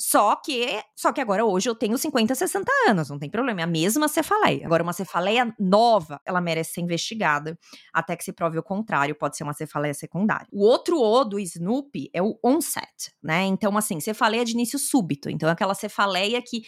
Só 0.00 0.34
que, 0.36 0.82
só 0.96 1.12
que 1.12 1.20
agora 1.20 1.44
hoje 1.44 1.68
eu 1.68 1.74
tenho 1.74 1.96
50, 1.96 2.34
60 2.34 2.72
anos, 2.88 3.10
não 3.10 3.18
tem 3.18 3.28
problema, 3.28 3.60
é 3.60 3.64
a 3.64 3.66
mesma 3.66 4.08
cefaleia. 4.08 4.64
Agora, 4.64 4.82
uma 4.82 4.92
cefaleia 4.92 5.54
nova, 5.58 6.20
ela 6.24 6.40
merece 6.40 6.72
ser 6.72 6.80
investigada 6.80 7.58
até 7.92 8.16
que 8.16 8.24
se 8.24 8.32
prove 8.32 8.58
o 8.58 8.62
contrário, 8.62 9.14
pode 9.14 9.36
ser 9.36 9.44
uma 9.44 9.52
cefaleia 9.52 9.92
secundária. 9.92 10.46
O 10.50 10.64
outro 10.64 10.98
O 10.98 11.24
do 11.24 11.38
Snoop 11.38 12.10
é 12.12 12.22
o 12.22 12.38
onset, 12.42 13.12
né? 13.22 13.44
Então, 13.44 13.76
assim, 13.76 14.00
cefaleia 14.00 14.44
de 14.44 14.52
início 14.52 14.78
súbito. 14.78 15.28
Então, 15.28 15.48
é 15.48 15.52
aquela 15.52 15.74
cefaleia 15.74 16.40
que. 16.42 16.62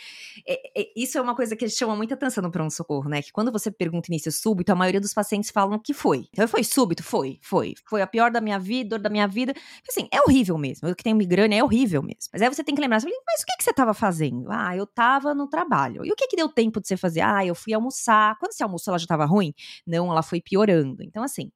É, 0.47 0.83
é, 0.83 0.93
isso 0.97 1.17
é 1.17 1.21
uma 1.21 1.35
coisa 1.35 1.57
que 1.57 1.69
chama 1.69 1.97
muita 1.97 2.15
atenção 2.15 2.43
no 2.43 2.51
pronto-socorro, 2.51 3.09
né? 3.09 3.23
Que 3.23 3.33
quando 3.33 3.51
você 3.51 3.71
pergunta 3.71 4.11
início 4.11 4.31
súbito, 4.31 4.71
a 4.71 4.75
maioria 4.75 5.01
dos 5.01 5.15
pacientes 5.15 5.51
falam 5.51 5.79
que 5.79 5.95
foi. 5.95 6.27
Então, 6.33 6.47
foi 6.47 6.63
súbito? 6.63 7.03
Foi, 7.03 7.39
foi. 7.43 7.75
Foi 7.89 8.03
a 8.03 8.07
pior 8.07 8.31
da 8.31 8.41
minha 8.41 8.59
vida, 8.59 8.91
dor 8.91 8.99
da 8.99 9.11
minha 9.11 9.27
vida. 9.27 9.55
Assim, 9.89 10.09
é 10.13 10.21
horrível 10.21 10.59
mesmo. 10.59 10.89
Eu 10.89 10.95
que 10.95 11.03
tenho 11.03 11.17
migrânia 11.17 11.59
é 11.59 11.65
horrível 11.65 12.03
mesmo. 12.03 12.31
Mas 12.33 12.43
aí 12.43 12.49
você 12.49 12.63
tem 12.63 12.75
que 12.75 12.81
lembrar, 12.81 13.01
você 13.01 13.09
mas 13.27 13.41
o 13.41 13.47
que, 13.47 13.57
que 13.57 13.65
você 13.65 13.71
estava 13.71 13.95
fazendo? 13.95 14.51
Ah, 14.51 14.77
eu 14.77 14.85
estava 14.85 15.35
no 15.35 15.49
trabalho. 15.49 16.05
E 16.05 16.13
o 16.13 16.17
que 16.17 16.27
que 16.27 16.37
deu 16.37 16.49
tempo 16.49 16.81
de 16.81 16.89
você 16.89 16.97
fazer? 16.97 17.21
Ah, 17.21 17.45
eu 17.45 17.55
fui 17.55 17.73
almoçar. 17.73 18.37
Quando 18.39 18.53
você 18.53 18.63
almoçou, 18.63 18.93
ela 18.93 18.99
já 18.99 19.05
estava 19.05 19.25
ruim? 19.25 19.55
Não, 19.87 20.11
ela 20.11 20.23
foi 20.23 20.41
piorando. 20.41 21.03
Então, 21.03 21.23
assim, 21.23 21.51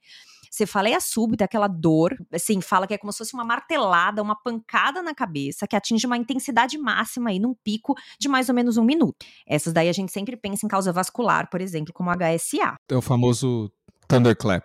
você 0.50 0.64
fala, 0.64 0.88
é 0.88 0.94
a 0.94 1.00
súbita, 1.00 1.44
aquela 1.44 1.68
dor, 1.68 2.16
assim, 2.32 2.60
fala 2.62 2.86
que 2.86 2.94
é 2.94 2.98
como 2.98 3.12
se 3.12 3.18
fosse 3.18 3.34
uma 3.34 3.44
martelada, 3.44 4.22
uma 4.22 4.34
pancada 4.34 5.02
na 5.02 5.14
cabeça, 5.14 5.66
que 5.66 5.76
atinge 5.76 6.06
uma 6.06 6.16
intensidade 6.16 6.78
máxima 6.78 7.30
aí, 7.30 7.38
num 7.38 7.54
pico 7.54 7.94
de 8.18 8.28
mais 8.28 8.48
ou 8.48 8.54
menos 8.54 8.76
um 8.76 8.84
minuto. 8.84 9.26
Essas 9.46 9.72
daí 9.72 9.88
a 9.88 9.92
gente 9.92 10.10
sempre 10.10 10.36
pensa 10.36 10.64
em 10.64 10.68
causa 10.68 10.92
vascular, 10.92 11.50
por 11.50 11.60
exemplo, 11.60 11.92
como 11.92 12.10
HSA. 12.10 12.76
É 12.88 12.96
o 12.96 13.02
famoso 13.02 13.70
thunderclap. 14.08 14.64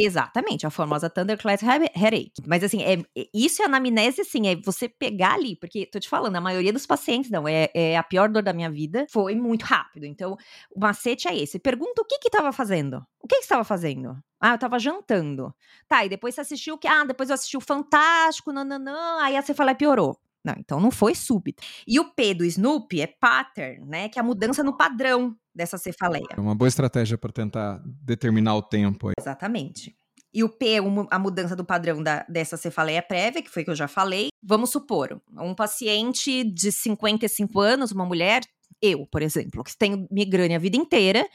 Exatamente, 0.00 0.64
a 0.64 0.70
famosa 0.70 1.10
Thunderclap 1.10 1.60
Headache. 1.60 2.30
Mas 2.46 2.62
assim, 2.62 2.82
é, 2.82 2.92
é, 3.16 3.26
isso 3.34 3.60
é 3.62 3.64
anamnese, 3.64 4.20
assim, 4.20 4.46
é 4.46 4.54
você 4.54 4.88
pegar 4.88 5.34
ali, 5.34 5.56
porque 5.56 5.86
tô 5.86 5.98
te 5.98 6.08
falando, 6.08 6.36
a 6.36 6.40
maioria 6.40 6.72
dos 6.72 6.86
pacientes, 6.86 7.30
não, 7.32 7.48
é, 7.48 7.68
é 7.74 7.96
a 7.96 8.02
pior 8.04 8.28
dor 8.28 8.42
da 8.42 8.52
minha 8.52 8.70
vida, 8.70 9.06
foi 9.10 9.34
muito 9.34 9.64
rápido. 9.64 10.04
Então, 10.06 10.36
o 10.70 10.78
macete 10.78 11.26
é 11.26 11.36
esse. 11.36 11.58
Pergunta 11.58 12.00
o 12.02 12.04
que 12.04 12.18
que 12.20 12.30
tava 12.30 12.52
fazendo? 12.52 13.04
O 13.20 13.26
que 13.26 13.36
que 13.36 13.42
estava 13.42 13.64
fazendo? 13.64 14.16
Ah, 14.40 14.52
eu 14.54 14.58
tava 14.58 14.78
jantando. 14.78 15.52
Tá, 15.88 16.04
e 16.04 16.08
depois 16.08 16.34
você 16.36 16.42
assistiu 16.42 16.74
o 16.76 16.78
que? 16.78 16.86
Ah, 16.86 17.04
depois 17.04 17.28
eu 17.28 17.34
assisti 17.34 17.56
o 17.56 17.60
Fantástico, 17.60 18.52
nananã, 18.52 19.18
aí 19.20 19.40
você 19.42 19.52
fala, 19.52 19.74
piorou. 19.74 20.16
Não, 20.48 20.54
então 20.58 20.80
não 20.80 20.90
foi 20.90 21.14
súbito. 21.14 21.62
E 21.86 22.00
o 22.00 22.14
P 22.14 22.32
do 22.32 22.44
Snoopy 22.44 23.02
é 23.02 23.06
pattern, 23.06 23.84
né? 23.86 24.08
Que 24.08 24.18
é 24.18 24.22
a 24.22 24.24
mudança 24.24 24.62
no 24.62 24.74
padrão 24.74 25.36
dessa 25.54 25.76
cefaleia. 25.76 26.24
É 26.34 26.40
uma 26.40 26.54
boa 26.54 26.68
estratégia 26.68 27.18
para 27.18 27.30
tentar 27.30 27.82
determinar 27.84 28.56
o 28.56 28.62
tempo. 28.62 29.08
Aí. 29.08 29.14
Exatamente. 29.20 29.94
e 30.32 30.44
o 30.44 30.48
P, 30.48 30.76
a 31.10 31.18
mudança 31.18 31.56
do 31.56 31.64
padrão 31.64 32.02
da, 32.02 32.24
dessa 32.28 32.56
cefaleia 32.56 33.02
prévia, 33.02 33.42
que 33.42 33.50
foi 33.50 33.64
que 33.64 33.70
eu 33.70 33.74
já 33.74 33.88
falei. 33.88 34.28
Vamos 34.42 34.70
supor, 34.70 35.20
um 35.36 35.54
paciente 35.54 36.44
de 36.44 36.70
55 36.70 37.60
anos, 37.60 37.92
uma 37.92 38.06
mulher, 38.06 38.42
eu, 38.80 39.06
por 39.06 39.20
exemplo, 39.20 39.64
que 39.64 39.76
tenho 39.76 40.06
migrânia 40.10 40.56
a 40.56 40.60
vida 40.60 40.76
inteira, 40.76 41.26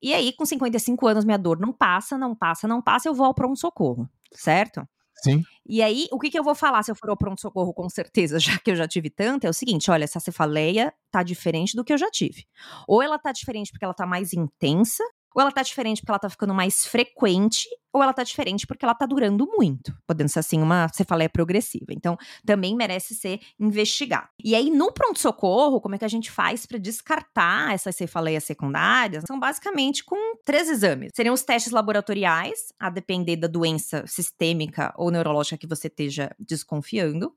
e 0.00 0.14
aí, 0.14 0.32
com 0.32 0.46
55 0.46 1.06
anos, 1.08 1.24
minha 1.24 1.36
dor 1.36 1.58
não 1.58 1.72
passa, 1.72 2.16
não 2.16 2.34
passa, 2.34 2.68
não 2.68 2.80
passa, 2.80 3.08
eu 3.08 3.14
vou 3.14 3.26
ao 3.26 3.34
pronto-socorro, 3.34 4.08
certo? 4.32 4.88
Sim. 5.22 5.42
E 5.68 5.82
aí, 5.82 6.06
o 6.10 6.18
que, 6.18 6.30
que 6.30 6.38
eu 6.38 6.44
vou 6.44 6.54
falar 6.54 6.82
se 6.82 6.90
eu 6.90 6.94
for 6.94 7.10
ao 7.10 7.16
pronto-socorro, 7.16 7.74
com 7.74 7.88
certeza, 7.88 8.38
já 8.40 8.58
que 8.58 8.70
eu 8.70 8.76
já 8.76 8.88
tive 8.88 9.10
tanto, 9.10 9.46
é 9.46 9.50
o 9.50 9.52
seguinte: 9.52 9.90
olha, 9.90 10.04
essa 10.04 10.20
cefaleia 10.20 10.92
tá 11.10 11.22
diferente 11.22 11.76
do 11.76 11.84
que 11.84 11.92
eu 11.92 11.98
já 11.98 12.10
tive. 12.10 12.44
Ou 12.86 13.02
ela 13.02 13.18
tá 13.18 13.32
diferente 13.32 13.70
porque 13.70 13.84
ela 13.84 13.94
tá 13.94 14.06
mais 14.06 14.32
intensa, 14.32 15.04
ou 15.38 15.42
ela 15.42 15.52
tá 15.52 15.62
diferente 15.62 16.00
porque 16.00 16.10
ela 16.10 16.18
tá 16.18 16.28
ficando 16.28 16.52
mais 16.52 16.84
frequente, 16.84 17.68
ou 17.92 18.02
ela 18.02 18.12
tá 18.12 18.24
diferente 18.24 18.66
porque 18.66 18.84
ela 18.84 18.92
tá 18.92 19.06
durando 19.06 19.46
muito, 19.46 19.96
podendo 20.04 20.28
ser 20.28 20.40
assim 20.40 20.60
uma 20.60 20.88
cefaleia 20.88 21.28
progressiva. 21.28 21.86
Então, 21.90 22.18
também 22.44 22.74
merece 22.74 23.14
ser 23.14 23.38
investigado. 23.58 24.28
E 24.42 24.56
aí, 24.56 24.68
no 24.68 24.90
pronto-socorro, 24.90 25.80
como 25.80 25.94
é 25.94 25.98
que 25.98 26.04
a 26.04 26.08
gente 26.08 26.28
faz 26.28 26.66
para 26.66 26.76
descartar 26.76 27.72
essas 27.72 27.94
cefaleias 27.94 28.42
secundárias? 28.42 29.22
São 29.28 29.38
basicamente 29.38 30.02
com 30.04 30.34
três 30.44 30.68
exames. 30.68 31.12
Seriam 31.14 31.32
os 31.32 31.44
testes 31.44 31.72
laboratoriais, 31.72 32.72
a 32.76 32.90
depender 32.90 33.36
da 33.36 33.46
doença 33.46 34.04
sistêmica 34.08 34.92
ou 34.96 35.08
neurológica 35.08 35.56
que 35.56 35.68
você 35.68 35.86
esteja 35.86 36.34
desconfiando, 36.36 37.32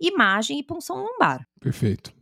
imagem 0.00 0.58
e 0.58 0.62
punção 0.62 1.04
lombar. 1.04 1.46
Perfeito. 1.60 2.21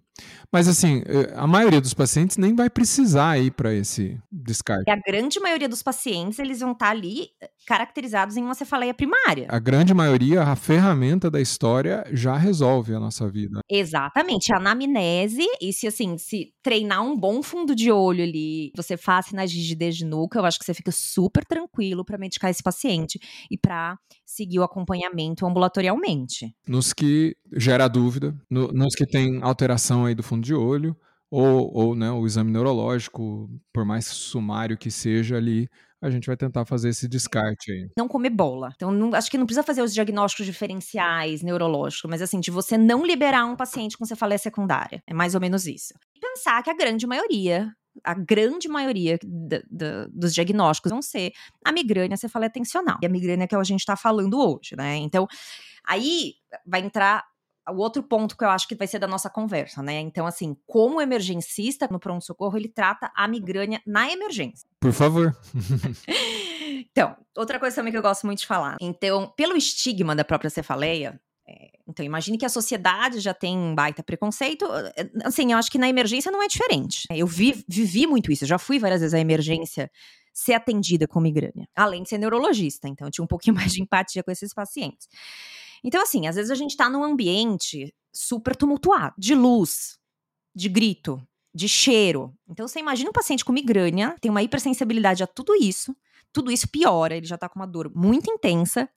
Mas 0.53 0.69
assim, 0.69 1.03
eh, 1.07 1.33
a 1.37 1.47
maioria 1.47 1.81
dos 1.81 1.95
pacientes 1.95 2.37
nem 2.37 2.55
vai 2.55 2.69
precisar 2.69 3.39
ir 3.39 3.53
para 3.53 3.73
esse 3.75 4.19
descarte. 4.31 4.85
E 4.89 4.91
a 4.91 4.97
grande 4.97 5.39
maioria 5.41 5.69
dos 5.69 5.83
pacientes, 5.83 6.39
eles 6.39 6.61
vão 6.61 6.73
estar 6.73 6.87
tá 6.87 6.93
ali 6.93 7.29
eh, 7.41 7.51
caracterizados 7.67 8.37
em 8.37 8.43
uma 8.43 8.55
cefaleia 8.55 8.93
primária. 8.93 9.47
A 9.49 9.59
grande 9.59 9.95
maioria, 9.95 10.43
a 10.43 10.57
ferramenta 10.57 11.31
da 11.31 11.41
história 11.41 12.05
já 12.13 12.37
resolve 12.37 12.95
a 12.95 13.01
nossa 13.01 13.29
vida. 13.31 13.61
Exatamente, 13.71 14.53
a 14.53 14.57
anamnese, 14.57 15.47
e 15.61 15.73
se 15.73 15.87
assim, 15.87 16.19
se 16.19 16.53
treinar 16.63 17.03
um 17.03 17.17
bom 17.17 17.43
fundo 17.43 17.75
de 17.75 17.91
olho 17.91 18.23
ali, 18.23 18.73
você 18.77 18.97
faz 18.97 19.27
sinais 19.27 19.51
de 19.51 19.59
rigidez 19.59 19.97
de 19.97 20.05
nuca, 20.05 20.39
eu 20.39 20.45
acho 20.45 20.59
que 20.59 20.65
você 20.65 20.75
fica 20.75 20.93
super 20.93 21.45
tranquilo 21.45 22.05
para 22.05 22.19
medicar 22.19 22.51
esse 22.51 22.63
paciente 22.63 23.19
e 23.51 23.57
para 23.57 23.97
seguir 24.27 24.61
o 24.61 24.63
acompanhamento 24.63 25.45
ambulatorialmente. 25.45 26.55
Nos 26.67 26.93
que 26.93 27.37
gera 27.53 27.89
dúvida, 27.89 28.35
no, 28.49 28.69
nos 28.69 28.95
que 28.95 29.05
tem 29.05 29.41
alteração 29.43 30.09
aí 30.11 30.15
do 30.15 30.23
fundo 30.23 30.45
de 30.45 30.55
olho, 30.55 30.97
ou, 31.31 31.73
ou 31.73 31.95
né, 31.95 32.11
o 32.11 32.27
exame 32.27 32.51
neurológico, 32.51 33.49
por 33.73 33.85
mais 33.85 34.07
sumário 34.07 34.77
que 34.77 34.91
seja 34.91 35.37
ali, 35.37 35.69
a 36.03 36.11
gente 36.11 36.27
vai 36.27 36.37
tentar 36.37 36.65
fazer 36.65 36.89
esse 36.89 37.07
descarte 37.07 37.71
aí. 37.71 37.91
Não 37.97 38.09
comer 38.09 38.31
bola. 38.31 38.73
Então, 38.75 38.91
não, 38.91 39.15
acho 39.15 39.31
que 39.31 39.37
não 39.37 39.45
precisa 39.45 39.63
fazer 39.63 39.83
os 39.83 39.93
diagnósticos 39.93 40.47
diferenciais 40.47 41.43
neurológicos, 41.43 42.11
mas 42.11 42.23
assim, 42.23 42.41
de 42.41 42.51
você 42.51 42.79
não 42.79 43.05
liberar 43.05 43.45
um 43.45 43.55
paciente 43.55 43.99
com 43.99 44.05
cefaleia 44.05 44.39
secundária. 44.39 45.03
É 45.07 45.13
mais 45.13 45.35
ou 45.35 45.41
menos 45.41 45.67
isso. 45.67 45.93
E 46.17 46.21
pensar 46.21 46.63
que 46.63 46.71
a 46.71 46.75
grande 46.75 47.07
maioria 47.07 47.71
a 48.05 48.15
grande 48.15 48.69
maioria 48.69 49.19
dos 50.11 50.33
diagnósticos 50.33 50.93
vão 50.93 51.03
ser 51.03 51.33
a 51.65 51.73
migrânia 51.73 52.17
cefaleia 52.17 52.49
tensional. 52.49 52.99
E 53.03 53.07
a 53.07 53.09
migrânia 53.09 53.49
que 53.49 53.55
a 53.55 53.63
gente 53.65 53.81
está 53.81 53.97
falando 53.97 54.39
hoje, 54.39 54.77
né? 54.77 54.97
Então, 54.97 55.27
aí 55.87 56.35
vai 56.65 56.81
entrar 56.81 57.25
o 57.71 57.79
outro 57.79 58.03
ponto 58.03 58.37
que 58.37 58.45
eu 58.45 58.51
acho 58.51 58.67
que 58.69 58.75
vai 58.75 58.87
ser 58.87 58.99
da 58.99 59.07
nossa 59.07 59.31
conversa, 59.31 59.83
né? 59.83 60.01
Então, 60.01 60.27
assim, 60.27 60.57
como 60.67 61.01
emergencista 61.01 61.89
no 61.91 61.99
pronto-socorro, 61.99 62.57
ele 62.57 62.69
trata 62.69 63.11
a 63.15 63.27
migrânia 63.27 63.81
na 63.87 64.11
emergência. 64.11 64.69
Por 64.81 64.93
favor. 64.93 65.37
então, 66.91 67.17
outra 67.37 67.59
coisa 67.59 67.77
também 67.77 67.93
que 67.93 67.99
eu 67.99 68.03
gosto 68.03 68.27
muito 68.27 68.41
de 68.41 68.47
falar. 68.47 68.77
Então, 68.81 69.33
pelo 69.37 69.57
estigma 69.57 70.15
da 70.15 70.25
própria 70.25 70.51
cefaleia, 70.51 71.21
é, 71.49 71.71
então, 71.89 72.05
imagine 72.07 72.39
que 72.39 72.45
a 72.45 72.49
sociedade 72.49 73.19
já 73.21 73.35
tem 73.35 73.59
um 73.59 73.75
baita 73.75 74.03
preconceito. 74.03 74.65
É, 74.97 75.11
assim, 75.25 75.53
eu 75.53 75.59
acho 75.59 75.71
que 75.71 75.79
na 75.79 75.89
emergência 75.89 76.31
não 76.31 76.43
é 76.43 76.47
diferente. 76.47 77.07
Eu 77.11 77.27
vi, 77.27 77.65
vivi 77.69 78.07
muito 78.07 78.31
isso, 78.31 78.45
eu 78.45 78.49
já 78.49 78.59
fui 78.59 78.79
várias 78.79 79.01
vezes 79.01 79.15
à 79.15 79.19
emergência 79.19 79.91
ser 80.33 80.55
atendida 80.55 81.07
com 81.07 81.21
migrânia, 81.21 81.69
além 81.75 82.03
de 82.03 82.09
ser 82.09 82.19
neurologista, 82.19 82.89
então 82.89 83.07
eu 83.07 83.11
tinha 83.11 83.25
um 83.25 83.29
pouquinho 83.29 83.55
mais 83.57 83.73
de 83.73 83.83
empatia 83.83 84.23
com 84.23 84.31
esses 84.31 84.55
pacientes. 84.55 85.09
Então, 85.85 86.03
assim, 86.03 86.27
às 86.27 86.37
vezes 86.37 86.51
a 86.51 86.55
gente 86.55 86.77
tá 86.77 86.89
num 86.89 87.05
ambiente 87.05 87.93
super 88.13 88.57
tumultuado, 88.57 89.15
de 89.19 89.35
luz, 89.35 89.99
de 90.55 90.69
grito, 90.69 91.23
de 91.55 91.69
cheiro. 91.69 92.35
Então, 92.49 92.67
você 92.67 92.79
imagina 92.81 93.11
um 93.11 93.13
paciente 93.13 93.45
com 93.45 93.53
migrânia, 93.53 94.17
tem 94.21 94.31
uma 94.31 94.43
hipersensibilidade 94.43 95.23
a 95.23 95.27
tudo 95.27 95.55
isso, 95.55 95.95
tudo 96.33 96.51
isso 96.51 96.69
piora, 96.69 97.17
ele 97.17 97.27
já 97.27 97.37
tá 97.39 97.49
com 97.49 97.59
uma 97.59 97.67
dor 97.67 97.91
muito 97.95 98.31
intensa, 98.31 98.89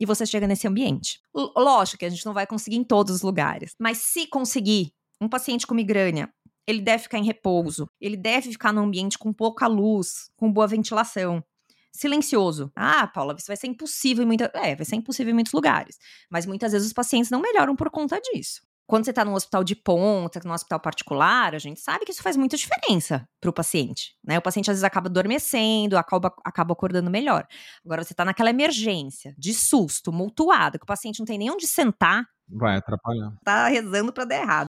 e 0.00 0.06
você 0.06 0.24
chega 0.24 0.46
nesse 0.46 0.66
ambiente. 0.66 1.20
L 1.36 1.52
lógico 1.56 1.98
que 1.98 2.06
a 2.06 2.08
gente 2.08 2.24
não 2.24 2.32
vai 2.32 2.46
conseguir 2.46 2.76
em 2.76 2.84
todos 2.84 3.16
os 3.16 3.22
lugares, 3.22 3.74
mas 3.78 3.98
se 3.98 4.26
conseguir, 4.26 4.94
um 5.20 5.28
paciente 5.28 5.66
com 5.66 5.74
migrânia, 5.74 6.32
ele 6.66 6.80
deve 6.80 7.02
ficar 7.02 7.18
em 7.18 7.24
repouso, 7.24 7.86
ele 8.00 8.16
deve 8.16 8.50
ficar 8.50 8.72
num 8.72 8.84
ambiente 8.84 9.18
com 9.18 9.32
pouca 9.32 9.66
luz, 9.66 10.30
com 10.36 10.50
boa 10.50 10.66
ventilação 10.66 11.44
silencioso. 11.92 12.70
Ah, 12.74 13.06
Paula, 13.06 13.34
isso 13.38 13.46
vai 13.46 13.56
ser 13.56 13.66
impossível 13.66 14.22
em 14.22 14.26
muita, 14.26 14.50
é, 14.54 14.74
vai 14.74 14.84
ser 14.84 14.96
impossível 14.96 15.30
em 15.30 15.34
muitos 15.34 15.52
lugares, 15.52 15.98
mas 16.30 16.46
muitas 16.46 16.72
vezes 16.72 16.86
os 16.86 16.92
pacientes 16.92 17.30
não 17.30 17.40
melhoram 17.40 17.76
por 17.76 17.90
conta 17.90 18.20
disso. 18.20 18.60
Quando 18.90 19.04
você 19.04 19.10
está 19.10 19.24
num 19.24 19.34
hospital 19.34 19.62
de 19.62 19.76
ponta, 19.76 20.40
num 20.44 20.52
hospital 20.52 20.80
particular, 20.80 21.54
a 21.54 21.60
gente 21.60 21.78
sabe 21.78 22.04
que 22.04 22.10
isso 22.10 22.24
faz 22.24 22.36
muita 22.36 22.56
diferença 22.56 23.24
para 23.40 23.48
o 23.48 23.52
paciente, 23.52 24.16
né? 24.26 24.36
O 24.36 24.42
paciente 24.42 24.68
às 24.68 24.74
vezes 24.74 24.82
acaba 24.82 25.08
adormecendo, 25.08 25.96
acaba, 25.96 26.34
acaba 26.44 26.72
acordando 26.72 27.08
melhor. 27.08 27.46
Agora 27.84 28.02
você 28.02 28.12
está 28.12 28.24
naquela 28.24 28.50
emergência, 28.50 29.32
de 29.38 29.54
susto, 29.54 30.12
multuado, 30.12 30.76
que 30.76 30.82
o 30.82 30.88
paciente 30.88 31.20
não 31.20 31.24
tem 31.24 31.38
nem 31.38 31.52
onde 31.52 31.68
sentar. 31.68 32.26
Vai 32.48 32.78
atrapalhar. 32.78 33.32
Tá 33.44 33.68
rezando 33.68 34.12
para 34.12 34.24
dar 34.24 34.42
errado. 34.42 34.66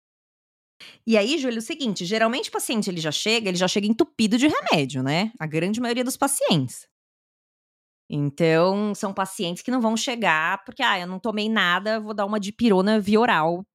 E 1.06 1.16
aí, 1.16 1.38
Júlio, 1.38 1.58
é 1.58 1.60
o 1.60 1.62
seguinte, 1.62 2.04
geralmente 2.04 2.50
o 2.50 2.52
paciente 2.52 2.90
ele 2.90 3.00
já 3.00 3.12
chega, 3.12 3.50
ele 3.50 3.58
já 3.58 3.68
chega 3.68 3.86
entupido 3.86 4.36
de 4.36 4.48
remédio, 4.48 5.04
né? 5.04 5.32
A 5.40 5.46
grande 5.46 5.80
maioria 5.80 6.04
dos 6.04 6.18
pacientes. 6.18 6.88
Então, 8.10 8.96
são 8.96 9.14
pacientes 9.14 9.62
que 9.62 9.72
não 9.72 9.82
vão 9.82 9.98
chegar 9.98 10.64
porque, 10.64 10.82
ah, 10.82 11.00
eu 11.00 11.08
não 11.08 11.20
tomei 11.20 11.50
nada, 11.50 12.00
vou 12.00 12.14
dar 12.14 12.26
uma 12.26 12.40
dipirona 12.40 13.00
via 13.00 13.20
oral 13.20 13.66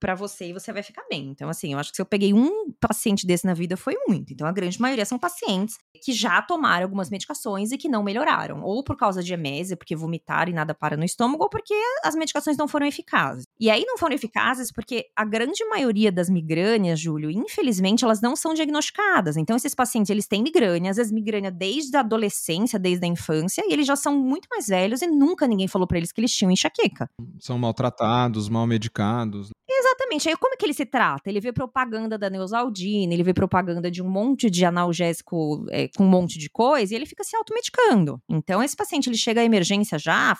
para 0.00 0.14
você 0.14 0.48
e 0.48 0.52
você 0.52 0.72
vai 0.72 0.82
ficar 0.82 1.04
bem. 1.10 1.28
Então, 1.28 1.48
assim, 1.48 1.72
eu 1.72 1.78
acho 1.78 1.90
que 1.90 1.96
se 1.96 2.02
eu 2.02 2.06
peguei 2.06 2.32
um 2.32 2.72
paciente 2.80 3.26
desse 3.26 3.44
na 3.46 3.54
vida 3.54 3.76
foi 3.76 3.94
muito. 4.06 4.32
Então, 4.32 4.46
a 4.46 4.52
grande 4.52 4.80
maioria 4.80 5.04
são 5.04 5.18
pacientes 5.18 5.76
que 6.02 6.12
já 6.12 6.42
tomaram 6.42 6.84
algumas 6.84 7.10
medicações 7.10 7.72
e 7.72 7.78
que 7.78 7.88
não 7.88 8.02
melhoraram. 8.02 8.62
Ou 8.62 8.82
por 8.82 8.96
causa 8.96 9.22
de 9.22 9.32
emésia, 9.32 9.76
porque 9.76 9.94
vomitaram 9.94 10.50
e 10.50 10.54
nada 10.54 10.74
para 10.74 10.96
no 10.96 11.04
estômago, 11.04 11.44
ou 11.44 11.50
porque 11.50 11.74
as 12.04 12.14
medicações 12.14 12.56
não 12.56 12.66
foram 12.66 12.86
eficazes. 12.86 13.44
E 13.60 13.70
aí 13.70 13.84
não 13.84 13.98
foram 13.98 14.14
eficazes 14.14 14.72
porque 14.72 15.06
a 15.16 15.24
grande 15.24 15.64
maioria 15.66 16.10
das 16.10 16.28
migrâneas, 16.28 16.98
Júlio, 16.98 17.30
infelizmente, 17.30 18.04
elas 18.04 18.20
não 18.20 18.34
são 18.34 18.54
diagnosticadas. 18.54 19.36
Então, 19.36 19.56
esses 19.56 19.74
pacientes, 19.74 20.10
eles 20.10 20.26
têm 20.26 20.42
migrânia, 20.42 20.90
às 20.90 20.96
vezes 20.96 21.12
migrânia 21.12 21.50
desde 21.50 21.96
a 21.96 22.00
adolescência, 22.00 22.78
desde 22.78 23.04
a 23.04 23.08
infância, 23.08 23.62
e 23.66 23.72
eles 23.72 23.86
já 23.86 23.96
são 23.96 24.16
muito 24.16 24.48
mais 24.50 24.66
velhos 24.66 25.02
e 25.02 25.06
nunca 25.06 25.46
ninguém 25.46 25.68
falou 25.68 25.86
para 25.86 25.98
eles 25.98 26.12
que 26.12 26.20
eles 26.20 26.32
tinham 26.32 26.50
enxaqueca. 26.50 27.08
São 27.38 27.58
maltratados, 27.58 28.48
mal 28.48 28.66
medicados. 28.66 29.31
Exatamente. 29.68 30.28
Aí 30.28 30.36
como 30.36 30.54
é 30.54 30.56
que 30.56 30.64
ele 30.66 30.74
se 30.74 30.84
trata? 30.84 31.28
Ele 31.28 31.40
vê 31.40 31.52
propaganda 31.52 32.18
da 32.18 32.28
Neusaldina, 32.28 33.12
ele 33.12 33.22
vê 33.22 33.32
propaganda 33.32 33.90
de 33.90 34.02
um 34.02 34.08
monte 34.08 34.50
de 34.50 34.64
analgésico 34.64 35.64
é, 35.70 35.88
com 35.88 36.04
um 36.04 36.08
monte 36.08 36.38
de 36.38 36.50
coisa 36.50 36.92
e 36.92 36.96
ele 36.96 37.06
fica 37.06 37.24
se 37.24 37.34
automedicando. 37.36 38.20
Então 38.28 38.62
esse 38.62 38.76
paciente 38.76 39.08
ele 39.08 39.16
chega 39.16 39.40
à 39.40 39.44
emergência 39.44 39.98
já 39.98 40.36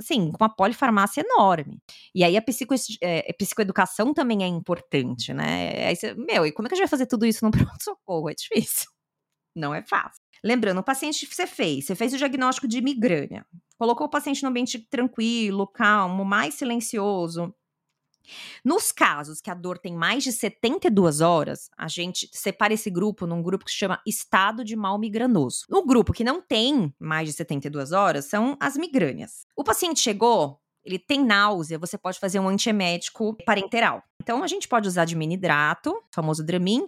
assim, 0.00 0.32
com 0.32 0.42
uma 0.42 0.48
polifarmácia 0.48 1.20
enorme. 1.20 1.78
E 2.14 2.24
aí 2.24 2.36
a, 2.36 2.42
psico, 2.42 2.74
é, 3.02 3.30
a 3.30 3.34
psicoeducação 3.34 4.12
também 4.12 4.42
é 4.42 4.46
importante, 4.46 5.32
né? 5.32 5.86
Aí 5.86 5.94
você, 5.94 6.14
meu, 6.14 6.46
e 6.46 6.52
como 6.52 6.66
é 6.66 6.68
que 6.68 6.74
a 6.74 6.76
gente 6.76 6.84
vai 6.84 6.90
fazer 6.90 7.06
tudo 7.06 7.26
isso 7.26 7.44
no 7.44 7.50
pronto-socorro? 7.52 8.30
É 8.30 8.34
difícil. 8.34 8.88
Não 9.54 9.74
é 9.74 9.82
fácil. 9.82 10.20
Lembrando, 10.42 10.78
o 10.78 10.82
paciente 10.84 11.26
que 11.26 11.34
você 11.34 11.46
fez, 11.46 11.84
você 11.84 11.94
fez 11.94 12.14
o 12.14 12.16
diagnóstico 12.16 12.66
de 12.66 12.80
migrânia, 12.80 13.44
colocou 13.78 14.06
o 14.06 14.10
paciente 14.10 14.42
no 14.42 14.48
ambiente 14.48 14.78
tranquilo, 14.88 15.66
calmo, 15.66 16.24
mais 16.24 16.54
silencioso. 16.54 17.54
Nos 18.64 18.92
casos 18.92 19.40
que 19.40 19.50
a 19.50 19.54
dor 19.54 19.78
tem 19.78 19.94
mais 19.94 20.22
de 20.22 20.32
72 20.32 21.20
horas, 21.20 21.70
a 21.76 21.88
gente 21.88 22.28
separa 22.32 22.74
esse 22.74 22.90
grupo 22.90 23.26
num 23.26 23.42
grupo 23.42 23.64
que 23.64 23.70
se 23.70 23.76
chama 23.76 24.00
estado 24.06 24.64
de 24.64 24.76
mal 24.76 24.98
migranoso. 24.98 25.64
No 25.68 25.84
grupo 25.84 26.12
que 26.12 26.24
não 26.24 26.40
tem 26.40 26.94
mais 26.98 27.28
de 27.28 27.34
72 27.34 27.92
horas 27.92 28.26
são 28.26 28.56
as 28.60 28.76
migrâneas. 28.76 29.46
O 29.56 29.64
paciente 29.64 30.00
chegou, 30.00 30.60
ele 30.84 30.98
tem 30.98 31.24
náusea, 31.24 31.78
você 31.78 31.98
pode 31.98 32.18
fazer 32.18 32.40
um 32.40 32.48
antiemético 32.48 33.36
parenteral. 33.44 34.02
Então 34.22 34.42
a 34.42 34.46
gente 34.46 34.68
pode 34.68 34.88
usar 34.88 35.04
de 35.04 35.16
minidrato, 35.16 35.94
famoso 36.12 36.44
Dramin, 36.44 36.86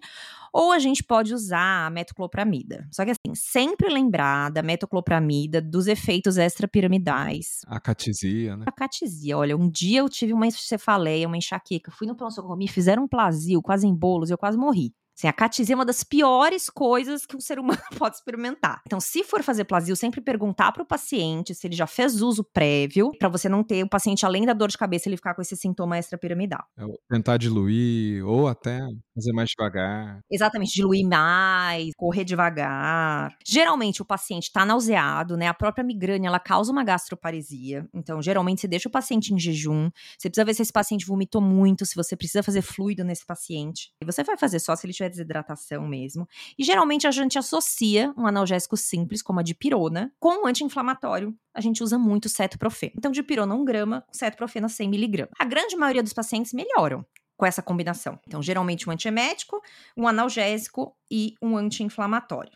ou 0.53 0.71
a 0.71 0.79
gente 0.79 1.03
pode 1.03 1.33
usar 1.33 1.87
a 1.87 1.91
metoclopramida. 1.91 2.87
Só 2.93 3.05
que 3.05 3.11
assim, 3.11 3.35
sempre 3.35 3.89
lembrar 3.89 4.51
da 4.51 4.63
metoclopramida, 4.63 5.61
dos 5.61 5.87
efeitos 5.87 6.37
extrapiramidais. 6.37 7.61
A 7.67 7.81
catisia, 7.81 8.57
né? 8.57 8.65
A 8.67 8.73
catisia. 8.73 9.39
Olha, 9.39 9.57
um 9.57 9.69
dia 9.69 10.01
eu 10.01 10.09
tive 10.09 10.33
uma 10.33 10.51
cefaleia, 10.51 11.27
uma 11.27 11.37
enxaqueca, 11.37 11.91
fui 11.91 12.07
no 12.07 12.15
pronto-socorro, 12.15 12.57
me 12.57 12.69
fizeram 12.69 13.05
um 13.05 13.09
plasio, 13.09 13.63
quase 13.63 13.87
em 13.87 13.95
bolos, 13.95 14.31
eu 14.31 14.39
quase 14.39 14.59
morri. 14.59 14.93
Assim, 15.17 15.29
a 15.29 15.33
catisia 15.33 15.75
é 15.75 15.77
uma 15.77 15.85
das 15.85 16.03
piores 16.03 16.69
coisas 16.71 17.27
que 17.27 17.37
um 17.37 17.41
ser 17.41 17.59
humano 17.59 17.81
pode 17.99 18.17
experimentar. 18.17 18.81
Então, 18.87 19.01
se 19.01 19.23
for 19.23 19.43
fazer 19.43 19.65
plasio, 19.65 19.95
sempre 19.95 20.21
perguntar 20.21 20.73
para 20.73 20.83
o 20.83 20.87
paciente 20.87 21.55
se 21.55 21.67
ele 21.67 21.77
já 21.77 21.87
fez 21.87 22.21
uso 22.23 22.45
prévio, 22.45 23.11
para 23.19 23.29
você 23.29 23.49
não 23.49 23.63
ter 23.63 23.85
o 23.85 23.89
paciente, 23.89 24.25
além 24.25 24.47
da 24.47 24.53
dor 24.53 24.69
de 24.69 24.79
cabeça, 24.79 25.09
ele 25.09 25.17
ficar 25.17 25.35
com 25.35 25.43
esse 25.43 25.57
sintoma 25.57 25.99
extrapiramidal. 25.99 26.65
É, 26.79 26.85
tentar 27.11 27.37
diluir 27.37 28.27
ou 28.27 28.49
até 28.49 28.81
fazer 29.15 29.33
mais 29.33 29.51
devagar. 29.51 30.21
Exatamente, 30.31 30.75
diluir 30.75 31.07
mais, 31.07 31.91
correr 31.97 32.25
devagar. 32.25 33.37
Geralmente 33.47 34.03
o 34.03 34.05
paciente 34.05 34.45
está 34.45 34.65
nauseado, 34.65 35.37
né? 35.37 35.47
A 35.47 35.55
própria 35.55 35.85
migrânia, 35.85 36.29
ela 36.29 36.41
causa 36.41 36.73
uma 36.73 36.85
gastroparesia. 36.85 37.87
Então, 37.95 38.23
geralmente 38.23 38.63
você 38.63 38.69
deixa 38.69 38.89
o 38.89 38.93
paciente 38.93 39.33
em 39.35 39.39
jejum. 39.39 39.91
Você 40.19 40.29
precisa 40.29 40.45
ver 40.45 40.55
se 40.55 40.63
esse 40.63 40.73
paciente 40.73 41.07
vomitou 41.07 41.41
muito, 41.41 41.85
se 41.85 41.95
você 41.95 42.17
precisa 42.17 42.43
fazer 42.43 42.63
fluido 42.63 43.05
nesse 43.05 43.25
paciente. 43.27 43.91
E 44.03 44.07
você 44.07 44.25
vai 44.25 44.37
fazer 44.37 44.59
só 44.59 44.75
se 44.75 44.87
ele 44.87 44.93
tiver 45.03 45.09
desidratação 45.09 45.87
mesmo. 45.87 46.29
E 46.59 46.65
geralmente 46.65 47.07
a 47.07 47.11
gente 47.11 47.39
associa 47.39 48.13
um 48.17 48.27
analgésico 48.27 48.77
simples, 48.77 49.23
como 49.23 49.41
a 49.41 49.43
dipirona, 49.43 50.13
com 50.19 50.45
um 50.45 50.47
anti-inflamatório. 50.47 51.35
A 51.55 51.61
gente 51.61 51.83
usa 51.83 51.99
muito 51.99 52.29
cetoprofeno. 52.29 52.93
Então, 52.97 53.11
dipirona 53.11 53.55
1 53.55 53.65
grama, 53.65 54.05
cetoprofeno 54.13 54.69
100 54.69 54.89
miligramas. 54.89 55.33
A 55.39 55.45
grande 55.45 55.77
maioria 55.77 56.03
dos 56.03 56.13
pacientes 56.13 56.53
melhoram 56.53 57.05
com 57.37 57.47
essa 57.47 57.63
combinação. 57.63 58.19
Então, 58.27 58.43
geralmente 58.43 58.89
um 58.89 58.93
antiemético, 58.93 59.61
um 59.97 60.07
analgésico 60.07 60.97
e 61.11 61.35
um 61.43 61.57
anti-inflamatório. 61.57 62.53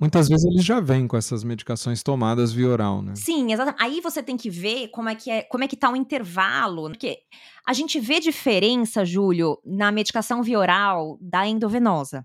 Muitas 0.00 0.28
vezes 0.28 0.44
eles 0.44 0.64
já 0.64 0.78
vêm 0.78 1.08
com 1.08 1.16
essas 1.16 1.42
medicações 1.42 2.04
tomadas 2.04 2.52
via 2.52 2.68
oral, 2.68 3.02
né? 3.02 3.14
Sim, 3.16 3.52
exatamente. 3.52 3.82
Aí 3.82 4.00
você 4.00 4.22
tem 4.22 4.36
que 4.36 4.48
ver 4.48 4.88
como 4.88 5.08
é 5.08 5.14
que 5.16 5.28
é, 5.28 5.42
como 5.42 5.64
é 5.64 5.68
que 5.68 5.76
tá 5.76 5.90
o 5.90 5.96
intervalo, 5.96 6.84
porque 6.84 7.18
a 7.66 7.72
gente 7.72 7.98
vê 7.98 8.20
diferença, 8.20 9.04
Júlio, 9.04 9.58
na 9.64 9.90
medicação 9.90 10.40
via 10.40 10.58
oral 10.58 11.18
da 11.20 11.46
endovenosa, 11.48 12.24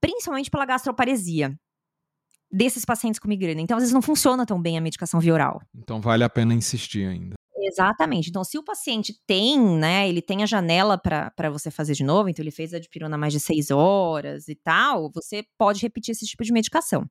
principalmente 0.00 0.50
pela 0.50 0.66
gastroparesia 0.66 1.58
desses 2.50 2.84
pacientes 2.84 3.18
com 3.18 3.26
migrânia. 3.26 3.62
Então, 3.62 3.78
às 3.78 3.82
vezes 3.82 3.94
não 3.94 4.02
funciona 4.02 4.44
tão 4.44 4.60
bem 4.60 4.76
a 4.76 4.80
medicação 4.80 5.18
via 5.18 5.32
oral. 5.32 5.62
Então 5.74 5.98
vale 5.98 6.22
a 6.22 6.28
pena 6.28 6.52
insistir 6.52 7.06
ainda. 7.06 7.34
Exatamente. 7.64 8.28
Então, 8.28 8.42
se 8.42 8.58
o 8.58 8.62
paciente 8.62 9.14
tem, 9.26 9.58
né, 9.58 10.08
ele 10.08 10.20
tem 10.20 10.42
a 10.42 10.46
janela 10.46 10.98
para 10.98 11.50
você 11.50 11.70
fazer 11.70 11.94
de 11.94 12.02
novo, 12.04 12.28
então 12.28 12.42
ele 12.42 12.50
fez 12.50 12.74
a 12.74 12.78
dipirona 12.78 13.16
mais 13.16 13.32
de 13.32 13.40
seis 13.40 13.70
horas 13.70 14.48
e 14.48 14.54
tal, 14.54 15.10
você 15.12 15.44
pode 15.56 15.80
repetir 15.80 16.12
esse 16.12 16.26
tipo 16.26 16.42
de 16.42 16.52
medicação. 16.52 17.04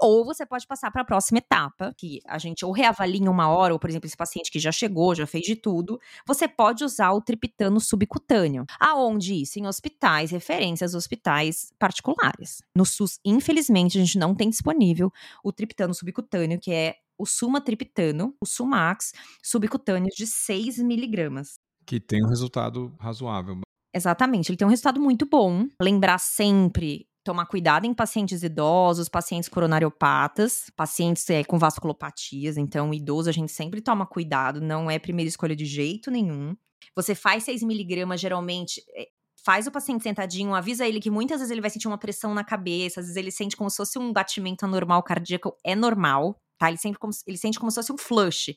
Ou 0.00 0.24
você 0.24 0.46
pode 0.46 0.66
passar 0.66 0.90
para 0.90 1.02
a 1.02 1.04
próxima 1.04 1.38
etapa, 1.38 1.92
que 1.96 2.20
a 2.26 2.38
gente 2.38 2.64
ou 2.64 2.72
reavalia 2.72 3.20
em 3.20 3.28
uma 3.28 3.48
hora, 3.48 3.72
ou, 3.72 3.78
por 3.80 3.90
exemplo, 3.90 4.06
esse 4.06 4.16
paciente 4.16 4.50
que 4.50 4.58
já 4.58 4.70
chegou, 4.70 5.14
já 5.14 5.26
fez 5.26 5.44
de 5.44 5.56
tudo, 5.56 5.98
você 6.26 6.46
pode 6.46 6.84
usar 6.84 7.12
o 7.12 7.20
triptano 7.20 7.80
subcutâneo. 7.80 8.64
Aonde 8.78 9.34
isso? 9.34 9.58
Em 9.58 9.66
hospitais, 9.66 10.30
referências 10.30 10.94
hospitais 10.94 11.72
particulares. 11.78 12.62
No 12.74 12.84
SUS, 12.84 13.18
infelizmente, 13.24 13.98
a 13.98 14.00
gente 14.00 14.18
não 14.18 14.34
tem 14.34 14.48
disponível 14.48 15.10
o 15.42 15.52
triptano 15.52 15.94
subcutâneo, 15.94 16.60
que 16.60 16.72
é 16.72 16.94
o 17.18 17.26
sumatriptano, 17.26 18.34
o 18.40 18.46
Sumax, 18.46 19.12
subcutâneo 19.42 20.10
de 20.14 20.26
6 20.26 20.78
miligramas. 20.78 21.54
Que 21.86 22.00
tem 22.00 22.24
um 22.24 22.28
resultado 22.28 22.94
razoável. 22.98 23.60
Exatamente, 23.94 24.50
ele 24.50 24.56
tem 24.56 24.66
um 24.66 24.70
resultado 24.70 25.00
muito 25.00 25.26
bom. 25.26 25.66
Lembrar 25.80 26.18
sempre 26.18 27.06
tomar 27.26 27.46
cuidado 27.46 27.86
em 27.86 27.92
pacientes 27.92 28.44
idosos, 28.44 29.08
pacientes 29.08 29.48
coronariopatas, 29.48 30.70
pacientes 30.76 31.28
é, 31.28 31.42
com 31.42 31.58
vasculopatias. 31.58 32.56
Então, 32.56 32.94
idoso 32.94 33.28
a 33.28 33.32
gente 33.32 33.50
sempre 33.50 33.80
toma 33.80 34.06
cuidado, 34.06 34.60
não 34.60 34.88
é 34.88 34.96
primeira 34.96 35.28
escolha 35.28 35.56
de 35.56 35.64
jeito 35.64 36.08
nenhum. 36.08 36.56
Você 36.94 37.16
faz 37.16 37.42
6 37.42 37.64
miligramas, 37.64 38.20
geralmente, 38.20 38.80
é, 38.96 39.08
faz 39.44 39.66
o 39.66 39.72
paciente 39.72 40.04
sentadinho, 40.04 40.54
avisa 40.54 40.86
ele 40.86 41.00
que 41.00 41.10
muitas 41.10 41.38
vezes 41.38 41.50
ele 41.50 41.60
vai 41.60 41.70
sentir 41.70 41.88
uma 41.88 41.98
pressão 41.98 42.32
na 42.32 42.44
cabeça, 42.44 43.00
às 43.00 43.06
vezes 43.06 43.16
ele 43.16 43.30
sente 43.30 43.56
como 43.56 43.70
se 43.70 43.76
fosse 43.76 43.98
um 43.98 44.12
batimento 44.12 44.64
anormal 44.64 45.02
cardíaco, 45.02 45.56
é 45.64 45.74
normal, 45.74 46.40
tá? 46.58 46.68
Ele, 46.68 46.78
sempre 46.78 46.98
como, 46.98 47.12
ele 47.26 47.36
sente 47.36 47.58
como 47.58 47.70
se 47.70 47.76
fosse 47.76 47.92
um 47.92 47.98
flush. 47.98 48.56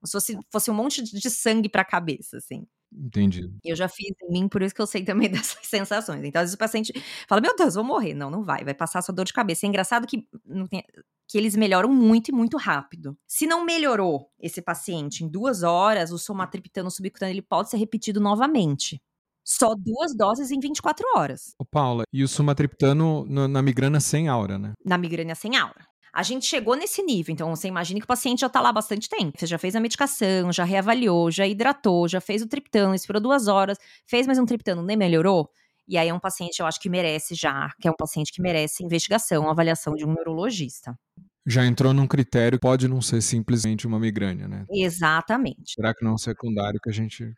Como 0.00 0.06
se 0.06 0.12
fosse, 0.12 0.38
fosse 0.52 0.70
um 0.70 0.74
monte 0.74 1.02
de 1.02 1.30
sangue 1.30 1.68
pra 1.68 1.84
cabeça, 1.84 2.36
assim. 2.36 2.66
Entendi. 2.96 3.50
Eu 3.64 3.74
já 3.74 3.88
fiz 3.88 4.14
em 4.22 4.32
mim, 4.32 4.48
por 4.48 4.62
isso 4.62 4.74
que 4.74 4.80
eu 4.80 4.86
sei 4.86 5.04
também 5.04 5.28
dessas 5.30 5.66
sensações. 5.66 6.24
Então, 6.24 6.40
às 6.40 6.44
vezes 6.44 6.54
o 6.54 6.58
paciente 6.58 6.92
fala: 7.28 7.40
Meu 7.40 7.56
Deus, 7.56 7.74
vou 7.74 7.84
morrer. 7.84 8.14
Não, 8.14 8.30
não 8.30 8.44
vai. 8.44 8.64
Vai 8.64 8.74
passar 8.74 9.02
sua 9.02 9.14
dor 9.14 9.24
de 9.24 9.32
cabeça. 9.32 9.66
É 9.66 9.68
engraçado 9.68 10.06
que, 10.06 10.26
tem, 10.70 10.84
que 11.28 11.38
eles 11.38 11.56
melhoram 11.56 11.92
muito 11.92 12.28
e 12.28 12.32
muito 12.32 12.56
rápido. 12.56 13.16
Se 13.26 13.46
não 13.46 13.64
melhorou 13.64 14.30
esse 14.38 14.62
paciente 14.62 15.24
em 15.24 15.28
duas 15.28 15.62
horas, 15.62 16.12
o 16.12 16.18
somatriptano 16.18 16.90
subcutâneo 16.90 17.32
ele 17.32 17.42
pode 17.42 17.70
ser 17.70 17.78
repetido 17.78 18.20
novamente. 18.20 19.02
Só 19.46 19.74
duas 19.74 20.16
doses 20.16 20.50
em 20.50 20.58
24 20.58 21.04
horas. 21.16 21.54
Ô, 21.58 21.66
Paula, 21.66 22.04
e 22.10 22.24
o 22.24 22.28
sumatriptano 22.28 23.26
na, 23.26 23.46
na 23.46 23.60
migrana 23.60 24.00
sem 24.00 24.26
aura, 24.26 24.58
né? 24.58 24.72
Na 24.82 24.96
migrana 24.96 25.34
sem 25.34 25.56
aura. 25.56 25.86
A 26.14 26.22
gente 26.22 26.46
chegou 26.46 26.76
nesse 26.76 27.02
nível, 27.02 27.32
então 27.32 27.50
você 27.50 27.66
imagina 27.66 27.98
que 27.98 28.04
o 28.04 28.06
paciente 28.06 28.42
já 28.42 28.46
está 28.46 28.60
lá 28.60 28.68
há 28.68 28.72
bastante 28.72 29.08
tempo. 29.08 29.36
Você 29.36 29.46
já 29.46 29.58
fez 29.58 29.74
a 29.74 29.80
medicação, 29.80 30.52
já 30.52 30.62
reavaliou, 30.62 31.28
já 31.28 31.44
hidratou, 31.44 32.06
já 32.06 32.20
fez 32.20 32.40
o 32.40 32.46
triptano, 32.46 32.94
esperou 32.94 33.20
duas 33.20 33.48
horas, 33.48 33.76
fez 34.06 34.24
mais 34.24 34.38
um 34.38 34.46
triptano, 34.46 34.80
nem 34.80 34.96
melhorou. 34.96 35.50
E 35.88 35.98
aí 35.98 36.08
é 36.08 36.14
um 36.14 36.20
paciente, 36.20 36.60
eu 36.60 36.66
acho 36.66 36.80
que 36.80 36.88
merece 36.88 37.34
já, 37.34 37.68
que 37.80 37.88
é 37.88 37.90
um 37.90 37.96
paciente 37.96 38.32
que 38.32 38.40
merece 38.40 38.84
investigação, 38.84 39.50
avaliação 39.50 39.94
de 39.94 40.04
um 40.04 40.14
neurologista. 40.14 40.96
Já 41.44 41.66
entrou 41.66 41.92
num 41.92 42.06
critério, 42.06 42.60
pode 42.60 42.86
não 42.86 43.02
ser 43.02 43.20
simplesmente 43.20 43.84
uma 43.84 43.98
migrânia, 43.98 44.46
né? 44.46 44.64
Exatamente. 44.70 45.74
Será 45.74 45.92
que 45.92 46.04
não 46.04 46.12
é 46.12 46.14
um 46.14 46.18
secundário 46.18 46.78
que 46.80 46.90
a 46.90 46.92
gente 46.92 47.34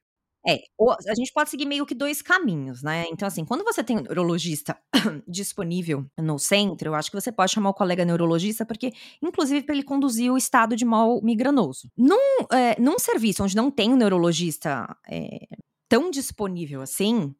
é, 0.48 0.60
a 1.08 1.14
gente 1.14 1.32
pode 1.32 1.50
seguir 1.50 1.66
meio 1.66 1.84
que 1.84 1.94
dois 1.94 2.22
caminhos, 2.22 2.82
né? 2.82 3.04
Então, 3.10 3.26
assim, 3.26 3.44
quando 3.44 3.64
você 3.64 3.82
tem 3.82 3.98
um 3.98 4.02
neurologista 4.02 4.78
disponível 5.26 6.06
no 6.16 6.38
centro, 6.38 6.90
eu 6.90 6.94
acho 6.94 7.10
que 7.10 7.20
você 7.20 7.32
pode 7.32 7.52
chamar 7.52 7.70
o 7.70 7.74
colega 7.74 8.04
neurologista, 8.04 8.64
porque, 8.64 8.92
inclusive, 9.20 9.66
para 9.66 9.74
ele 9.74 9.82
conduzir 9.82 10.32
o 10.32 10.36
estado 10.36 10.76
de 10.76 10.84
mal 10.84 11.20
migranoso. 11.20 11.90
Num, 11.96 12.46
é, 12.52 12.80
num 12.80 12.98
serviço 12.98 13.42
onde 13.42 13.56
não 13.56 13.70
tem 13.72 13.92
um 13.92 13.96
neurologista 13.96 14.96
é, 15.10 15.46
tão 15.88 16.12
disponível 16.12 16.80
assim, 16.80 17.34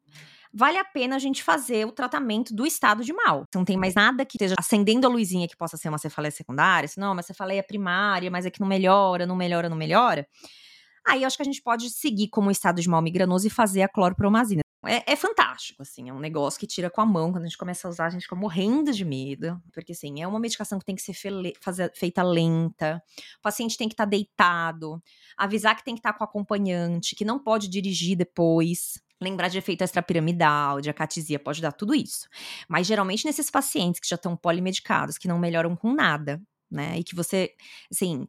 vale 0.53 0.77
a 0.77 0.83
pena 0.83 1.15
a 1.15 1.19
gente 1.19 1.43
fazer 1.43 1.85
o 1.85 1.93
tratamento 1.93 2.53
do 2.53 2.65
estado 2.65 3.05
de 3.05 3.13
mal. 3.13 3.45
Não 3.55 3.63
tem 3.63 3.77
mais 3.77 3.95
nada 3.95 4.25
que 4.25 4.35
esteja 4.35 4.55
acendendo 4.57 5.07
a 5.07 5.09
luzinha 5.09 5.47
que 5.47 5.55
possa 5.55 5.77
ser 5.77 5.87
uma 5.87 5.97
cefaleia 5.97 6.31
secundária, 6.31 6.89
não, 6.97 7.13
uma 7.13 7.23
cefaleia 7.23 7.63
primária, 7.63 8.29
mas 8.29 8.45
é 8.45 8.49
que 8.49 8.59
não 8.59 8.67
melhora, 8.67 9.25
não 9.25 9.35
melhora, 9.35 9.69
não 9.69 9.77
melhora. 9.77 10.27
Aí 11.07 11.23
eu 11.23 11.27
acho 11.27 11.37
que 11.37 11.43
a 11.43 11.45
gente 11.45 11.61
pode 11.61 11.89
seguir 11.89 12.27
como 12.29 12.51
estado 12.51 12.81
de 12.81 12.89
mal 12.89 13.01
migranoso 13.01 13.47
e 13.47 13.49
fazer 13.49 13.81
a 13.81 13.87
cloropromazina. 13.87 14.61
É, 14.85 15.13
é, 15.13 15.15
fantástico, 15.15 15.81
assim, 15.81 16.07
é 16.07 16.13
um 16.13 16.19
negócio 16.19 16.59
que 16.59 16.67
tira 16.67 16.89
com 16.89 17.01
a 17.01 17.05
mão. 17.05 17.31
Quando 17.31 17.43
a 17.43 17.47
gente 17.47 17.57
começa 17.57 17.87
a 17.87 17.91
usar, 17.91 18.05
a 18.05 18.09
gente 18.09 18.21
fica 18.21 18.35
morrendo 18.35 18.93
de 18.93 19.03
medo, 19.03 19.61
porque, 19.73 19.91
assim, 19.91 20.21
é 20.21 20.27
uma 20.27 20.39
medicação 20.39 20.79
que 20.79 20.85
tem 20.85 20.95
que 20.95 21.01
ser 21.01 21.13
feita 21.93 22.23
lenta, 22.23 23.01
o 23.39 23.41
paciente 23.41 23.77
tem 23.77 23.89
que 23.89 23.93
estar 23.93 24.05
tá 24.05 24.09
deitado, 24.09 25.01
avisar 25.35 25.75
que 25.75 25.83
tem 25.83 25.95
que 25.95 25.99
estar 25.99 26.13
tá 26.13 26.17
com 26.17 26.23
acompanhante, 26.23 27.15
que 27.15 27.25
não 27.25 27.39
pode 27.39 27.67
dirigir 27.67 28.15
depois, 28.15 29.01
lembrar 29.19 29.49
de 29.49 29.57
efeito 29.57 29.83
extrapiramidal, 29.83 30.79
de 30.79 30.89
acatisia, 30.89 31.39
pode 31.39 31.61
dar 31.61 31.71
tudo 31.71 31.95
isso. 31.95 32.27
Mas, 32.69 32.87
geralmente, 32.87 33.25
nesses 33.25 33.49
pacientes 33.49 33.99
que 33.99 34.07
já 34.07 34.15
estão 34.15 34.37
polimedicados, 34.37 35.17
que 35.17 35.27
não 35.27 35.39
melhoram 35.39 35.75
com 35.75 35.91
nada, 35.91 36.41
né, 36.69 36.99
e 36.99 37.03
que 37.03 37.15
você, 37.15 37.53
assim, 37.91 38.27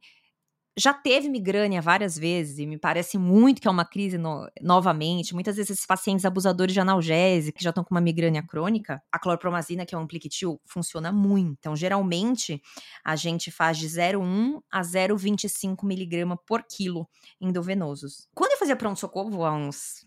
já 0.79 0.95
teve 0.95 1.29
migrânia 1.29 1.83
várias 1.83 2.17
vezes 2.17 2.59
e 2.59 2.67
me 2.67 2.79
parece 2.79 3.19
muito 3.19 3.61
que 3.61 3.67
é 3.67 3.71
uma 3.71 3.85
crise 3.85 4.17
no, 4.17 4.49
novamente. 4.63 5.35
Muitas 5.35 5.57
vezes 5.57 5.73
esses 5.73 5.87
pacientes 5.87 6.25
abusadores 6.25 6.73
de 6.73 6.81
analgésico 6.81 7.59
que 7.59 7.65
já 7.65 7.71
estão 7.71 7.83
com 7.83 7.93
uma 7.95 8.01
migrânia 8.01 8.43
crônica, 8.43 9.03
a 9.11 9.19
clorpromazina, 9.19 9.85
que 9.85 9.95
é 9.95 9.99
um 9.99 10.03
ampliquitil, 10.03 10.61
funciona 10.65 11.11
muito. 11.11 11.57
Então, 11.59 11.75
geralmente, 11.75 12.63
a 13.05 13.17
gente 13.17 13.51
faz 13.51 13.77
de 13.77 13.89
0,1 13.89 14.61
a 14.71 14.81
0,25 14.83 15.85
miligrama 15.85 16.37
por 16.37 16.63
quilo 16.63 17.09
endovenosos. 17.41 18.29
Quando 18.33 18.53
eu 18.53 18.59
fazia 18.59 18.77
pronto-socorro 18.77 19.45
há 19.45 19.53
uns 19.53 20.05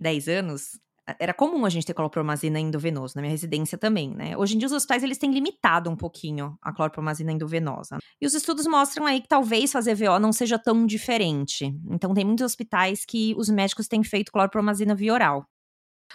10 0.00 0.28
anos, 0.28 0.80
era 1.18 1.32
comum 1.32 1.64
a 1.64 1.68
gente 1.68 1.86
ter 1.86 1.94
clorpromazina 1.94 2.58
endovenoso, 2.58 3.14
na 3.16 3.22
minha 3.22 3.30
residência 3.30 3.78
também, 3.78 4.14
né? 4.14 4.36
Hoje 4.36 4.54
em 4.54 4.58
dia 4.58 4.66
os 4.66 4.72
hospitais 4.72 5.02
eles 5.02 5.18
têm 5.18 5.32
limitado 5.32 5.90
um 5.90 5.96
pouquinho 5.96 6.56
a 6.62 6.72
clorpromazina 6.72 7.32
endovenosa. 7.32 7.98
E 8.20 8.26
os 8.26 8.34
estudos 8.34 8.66
mostram 8.66 9.06
aí 9.06 9.20
que 9.20 9.28
talvez 9.28 9.72
fazer 9.72 9.94
VO 9.94 10.18
não 10.18 10.32
seja 10.32 10.58
tão 10.58 10.86
diferente. 10.86 11.72
Então 11.90 12.14
tem 12.14 12.24
muitos 12.24 12.44
hospitais 12.44 13.04
que 13.04 13.34
os 13.36 13.48
médicos 13.48 13.88
têm 13.88 14.02
feito 14.02 14.32
clorpromazina 14.32 14.94
via 14.94 15.14
oral. 15.14 15.46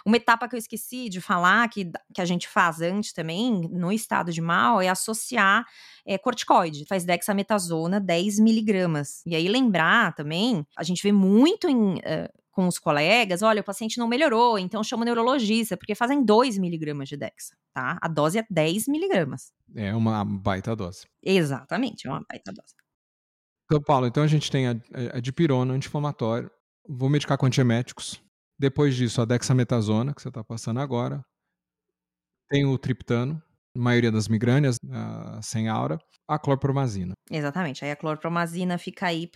Uma 0.05 0.17
etapa 0.17 0.47
que 0.47 0.55
eu 0.55 0.59
esqueci 0.59 1.09
de 1.09 1.21
falar, 1.21 1.67
que, 1.69 1.91
que 2.13 2.21
a 2.21 2.25
gente 2.25 2.47
faz 2.47 2.81
antes 2.81 3.13
também, 3.13 3.69
no 3.71 3.91
estado 3.91 4.31
de 4.31 4.41
mal, 4.41 4.81
é 4.81 4.89
associar 4.89 5.65
é, 6.05 6.17
corticoide. 6.17 6.85
Faz 6.87 7.05
dexametasona 7.05 7.99
10 7.99 8.39
miligramas. 8.39 9.21
E 9.25 9.35
aí 9.35 9.47
lembrar 9.47 10.13
também, 10.13 10.65
a 10.77 10.83
gente 10.83 11.01
vê 11.03 11.11
muito 11.11 11.69
em... 11.69 11.95
Uh, 11.95 12.43
com 12.53 12.67
os 12.67 12.77
colegas, 12.77 13.41
olha, 13.41 13.61
o 13.61 13.63
paciente 13.63 13.97
não 13.97 14.07
melhorou, 14.07 14.59
então 14.59 14.83
chama 14.83 15.01
o 15.01 15.05
neurologista, 15.05 15.75
porque 15.75 15.95
fazem 15.95 16.23
2 16.23 16.59
miligramas 16.59 17.09
de 17.09 17.17
Dexa, 17.17 17.57
tá? 17.73 17.97
A 17.99 18.07
dose 18.07 18.37
é 18.37 18.45
10 18.47 18.87
miligramas. 18.87 19.51
É 19.75 19.93
uma 19.95 20.23
baita 20.23 20.75
dose. 20.75 21.07
Exatamente, 21.21 22.07
é 22.07 22.11
uma 22.11 22.23
baita 22.29 22.53
dose. 22.53 22.75
Então, 23.65 23.81
Paulo, 23.81 24.05
então 24.05 24.21
a 24.21 24.27
gente 24.27 24.51
tem 24.51 24.67
a, 24.67 24.75
a 25.13 25.19
dipirona, 25.19 25.73
anti-inflamatório, 25.73 26.51
vou 26.87 27.09
medicar 27.09 27.39
com 27.39 27.47
antieméticos, 27.47 28.22
depois 28.57 28.95
disso 28.95 29.21
a 29.21 29.25
dexametasona, 29.25 30.13
que 30.13 30.21
você 30.21 30.29
está 30.29 30.43
passando 30.43 30.79
agora, 30.79 31.23
tem 32.49 32.65
o 32.65 32.77
triptano, 32.77 33.41
maioria 33.75 34.11
das 34.11 34.27
migrânias, 34.27 34.77
uh, 34.85 35.41
sem 35.41 35.67
aura, 35.67 35.97
a 36.27 36.37
clorpromazina. 36.37 37.13
Exatamente. 37.29 37.83
Aí 37.83 37.91
a 37.91 37.95
clorpromazina 37.95 38.77
fica 38.77 39.07
aí 39.07 39.29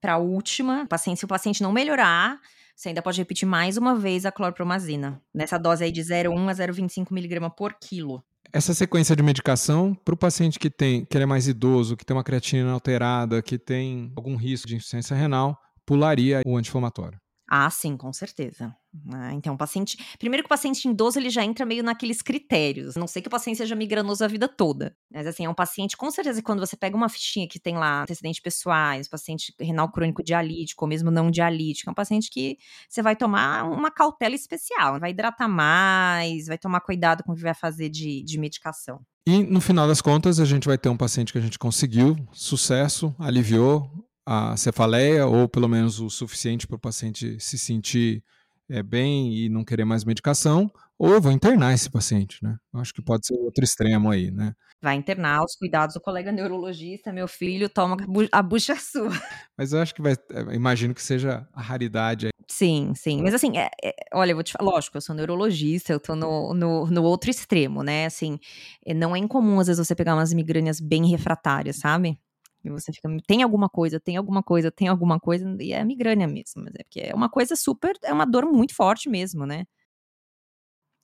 para 0.00 0.14
a 0.14 0.18
última. 0.18 0.86
Paciente, 0.86 1.18
se 1.18 1.24
o 1.24 1.28
paciente 1.28 1.62
não 1.62 1.72
melhorar, 1.72 2.40
você 2.74 2.88
ainda 2.88 3.02
pode 3.02 3.18
repetir 3.18 3.46
mais 3.46 3.76
uma 3.76 3.94
vez 3.94 4.24
a 4.24 4.32
clorpromazina. 4.32 5.20
Nessa 5.34 5.58
dose 5.58 5.84
aí 5.84 5.92
de 5.92 6.00
0,1 6.00 6.48
a 6.48 6.54
0,25 6.54 7.12
miligrama 7.12 7.50
por 7.50 7.74
quilo. 7.74 8.24
Essa 8.52 8.74
sequência 8.74 9.14
de 9.14 9.22
medicação, 9.22 9.94
para 9.94 10.14
o 10.14 10.16
paciente 10.16 10.58
que 10.58 10.68
tem, 10.68 11.04
que 11.04 11.16
ele 11.16 11.24
é 11.24 11.26
mais 11.26 11.46
idoso, 11.46 11.96
que 11.96 12.04
tem 12.04 12.16
uma 12.16 12.24
creatinina 12.24 12.72
alterada, 12.72 13.40
que 13.42 13.58
tem 13.58 14.12
algum 14.16 14.34
risco 14.34 14.66
de 14.66 14.74
insuficiência 14.74 15.14
renal, 15.14 15.56
pularia 15.86 16.42
o 16.44 16.56
anti-inflamatório. 16.56 17.18
Ah, 17.52 17.68
sim, 17.68 17.96
com 17.96 18.12
certeza. 18.12 18.72
Ah, 19.12 19.34
então, 19.34 19.54
o 19.54 19.58
paciente. 19.58 19.98
Primeiro 20.20 20.44
que 20.44 20.46
o 20.46 20.48
paciente 20.48 20.88
idoso 20.88 21.18
ele 21.18 21.30
já 21.30 21.44
entra 21.44 21.66
meio 21.66 21.82
naqueles 21.82 22.22
critérios. 22.22 22.94
Não 22.94 23.08
sei 23.08 23.20
que 23.20 23.26
o 23.26 23.30
paciente 23.30 23.56
seja 23.56 23.74
migranoso 23.74 24.24
a 24.24 24.28
vida 24.28 24.46
toda. 24.46 24.96
Mas 25.12 25.26
assim, 25.26 25.46
é 25.46 25.50
um 25.50 25.54
paciente, 25.54 25.96
com 25.96 26.08
certeza, 26.12 26.40
quando 26.42 26.60
você 26.60 26.76
pega 26.76 26.96
uma 26.96 27.08
fichinha 27.08 27.48
que 27.48 27.58
tem 27.58 27.76
lá 27.76 28.02
antecedentes 28.02 28.40
pessoais, 28.40 29.08
paciente 29.08 29.52
renal 29.58 29.90
crônico 29.90 30.22
dialítico, 30.22 30.84
ou 30.84 30.88
mesmo 30.88 31.10
não 31.10 31.28
dialítico, 31.28 31.90
é 31.90 31.92
um 31.92 31.94
paciente 31.94 32.30
que 32.30 32.56
você 32.88 33.02
vai 33.02 33.16
tomar 33.16 33.64
uma 33.64 33.90
cautela 33.90 34.36
especial. 34.36 35.00
Vai 35.00 35.10
hidratar 35.10 35.48
mais, 35.48 36.46
vai 36.46 36.56
tomar 36.56 36.80
cuidado 36.82 37.24
com 37.24 37.32
o 37.32 37.34
que 37.34 37.42
vai 37.42 37.54
fazer 37.54 37.88
de, 37.88 38.22
de 38.22 38.38
medicação. 38.38 39.00
E 39.26 39.42
no 39.42 39.60
final 39.60 39.88
das 39.88 40.00
contas, 40.00 40.38
a 40.38 40.44
gente 40.44 40.68
vai 40.68 40.78
ter 40.78 40.88
um 40.88 40.96
paciente 40.96 41.32
que 41.32 41.38
a 41.38 41.42
gente 41.42 41.58
conseguiu, 41.58 42.16
sucesso, 42.32 43.12
aliviou, 43.18 43.90
a 44.26 44.56
cefaleia, 44.56 45.26
ou 45.26 45.48
pelo 45.48 45.68
menos 45.68 46.00
o 46.00 46.10
suficiente 46.10 46.66
para 46.66 46.76
o 46.76 46.80
paciente 46.80 47.38
se 47.40 47.58
sentir 47.58 48.22
é, 48.68 48.82
bem 48.82 49.34
e 49.34 49.48
não 49.48 49.64
querer 49.64 49.84
mais 49.84 50.04
medicação, 50.04 50.70
ou 50.98 51.14
eu 51.14 51.20
vou 51.20 51.32
internar 51.32 51.72
esse 51.72 51.90
paciente, 51.90 52.38
né? 52.42 52.56
Acho 52.74 52.92
que 52.92 53.02
pode 53.02 53.26
ser 53.26 53.34
outro 53.34 53.64
extremo 53.64 54.10
aí, 54.10 54.30
né? 54.30 54.54
Vai 54.82 54.96
internar 54.96 55.42
os 55.42 55.56
cuidados 55.56 55.94
do 55.94 56.00
colega 56.00 56.30
neurologista, 56.30 57.12
meu 57.12 57.26
filho, 57.26 57.68
toma 57.68 57.96
a 58.30 58.42
bucha 58.42 58.76
sua. 58.80 59.10
Mas 59.56 59.72
eu 59.72 59.80
acho 59.80 59.94
que 59.94 60.02
vai, 60.02 60.12
é, 60.12 60.54
imagino 60.54 60.94
que 60.94 61.02
seja 61.02 61.48
a 61.52 61.60
raridade 61.60 62.26
aí. 62.26 62.30
Sim, 62.46 62.92
sim. 62.94 63.22
Mas 63.22 63.32
assim, 63.32 63.56
é, 63.56 63.70
é, 63.82 63.94
olha, 64.12 64.32
eu 64.32 64.36
vou 64.36 64.42
te 64.42 64.52
falar, 64.52 64.72
lógico, 64.72 64.96
eu 64.96 65.00
sou 65.00 65.14
neurologista, 65.14 65.92
eu 65.92 66.00
tô 66.00 66.14
no, 66.14 66.52
no, 66.52 66.86
no, 66.86 67.02
outro 67.02 67.30
extremo, 67.30 67.82
né? 67.82 68.06
Assim, 68.06 68.38
é, 68.84 68.92
não 68.92 69.14
é 69.14 69.18
incomum 69.18 69.58
às 69.60 69.68
vezes 69.68 69.86
você 69.86 69.94
pegar 69.94 70.14
umas 70.14 70.32
migrânias 70.32 70.80
bem 70.80 71.06
refratárias, 71.06 71.76
sabe? 71.76 72.18
E 72.64 72.70
você 72.70 72.92
fica, 72.92 73.08
tem 73.26 73.42
alguma 73.42 73.68
coisa, 73.68 73.98
tem 74.00 74.16
alguma 74.16 74.42
coisa, 74.42 74.70
tem 74.70 74.88
alguma 74.88 75.18
coisa, 75.20 75.56
e 75.60 75.72
é 75.72 75.82
migrânia 75.84 76.26
mesmo, 76.28 76.62
mas 76.64 76.74
é 76.76 76.82
porque 76.84 77.00
é 77.00 77.14
uma 77.14 77.28
coisa 77.30 77.56
super, 77.56 77.96
é 78.02 78.12
uma 78.12 78.26
dor 78.26 78.46
muito 78.46 78.74
forte 78.74 79.08
mesmo, 79.08 79.46
né? 79.46 79.64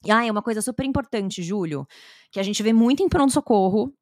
Ah, 0.09 0.25
é 0.27 0.31
uma 0.31 0.42
coisa 0.42 0.62
super 0.62 0.85
importante, 0.85 1.42
Júlio, 1.42 1.87
que 2.31 2.38
a 2.38 2.42
gente 2.42 2.62
vê 2.62 2.73
muito 2.73 3.03
em 3.03 3.09
pronto-socorro 3.09 3.92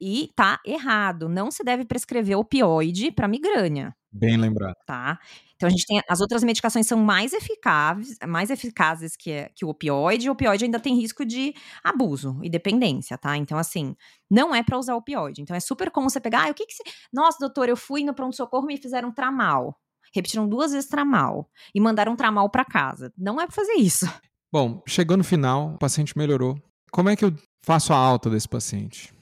e 0.00 0.30
tá 0.36 0.60
errado. 0.66 1.28
Não 1.28 1.50
se 1.50 1.64
deve 1.64 1.84
prescrever 1.84 2.36
opioide 2.38 3.10
para 3.12 3.28
migrânia. 3.28 3.94
Bem 4.16 4.36
lembrado. 4.36 4.76
Tá? 4.86 5.18
Então 5.56 5.66
a 5.66 5.70
gente 5.70 5.86
tem 5.86 6.00
as 6.08 6.20
outras 6.20 6.44
medicações 6.44 6.86
são 6.86 6.98
mais 6.98 7.32
eficazes, 7.32 8.16
mais 8.28 8.48
eficazes 8.48 9.16
que, 9.16 9.50
que 9.56 9.64
o 9.64 9.68
opioide. 9.70 10.28
O 10.28 10.32
opioide 10.32 10.64
ainda 10.64 10.78
tem 10.78 10.94
risco 10.94 11.24
de 11.24 11.52
abuso 11.82 12.38
e 12.42 12.48
dependência, 12.48 13.18
tá? 13.18 13.36
Então 13.36 13.58
assim, 13.58 13.96
não 14.30 14.54
é 14.54 14.62
para 14.62 14.78
usar 14.78 14.94
opioide. 14.94 15.42
Então 15.42 15.56
é 15.56 15.60
super 15.60 15.90
comum 15.90 16.08
você 16.08 16.20
pegar, 16.20 16.46
ah, 16.46 16.50
o 16.50 16.54
que 16.54 16.64
que 16.64 16.74
você... 16.74 16.84
Nossa, 17.12 17.38
doutor, 17.40 17.68
eu 17.68 17.76
fui 17.76 18.04
no 18.04 18.14
pronto 18.14 18.36
socorro 18.36 18.64
e 18.66 18.74
me 18.74 18.76
fizeram 18.76 19.10
tramal. 19.10 19.76
Repetiram 20.14 20.48
duas 20.48 20.72
vezes 20.72 20.88
tramal 20.88 21.48
e 21.74 21.80
mandaram 21.80 22.14
tramal 22.14 22.48
para 22.48 22.64
casa. 22.64 23.12
Não 23.18 23.40
é 23.40 23.46
para 23.46 23.54
fazer 23.54 23.74
isso. 23.74 24.06
Bom, 24.52 24.80
chegou 24.86 25.16
no 25.16 25.24
final, 25.24 25.74
o 25.74 25.78
paciente 25.78 26.16
melhorou. 26.16 26.56
Como 26.92 27.08
é 27.08 27.16
que 27.16 27.24
eu 27.24 27.34
faço 27.64 27.92
a 27.92 27.96
alta 27.96 28.30
desse 28.30 28.48
paciente? 28.48 29.13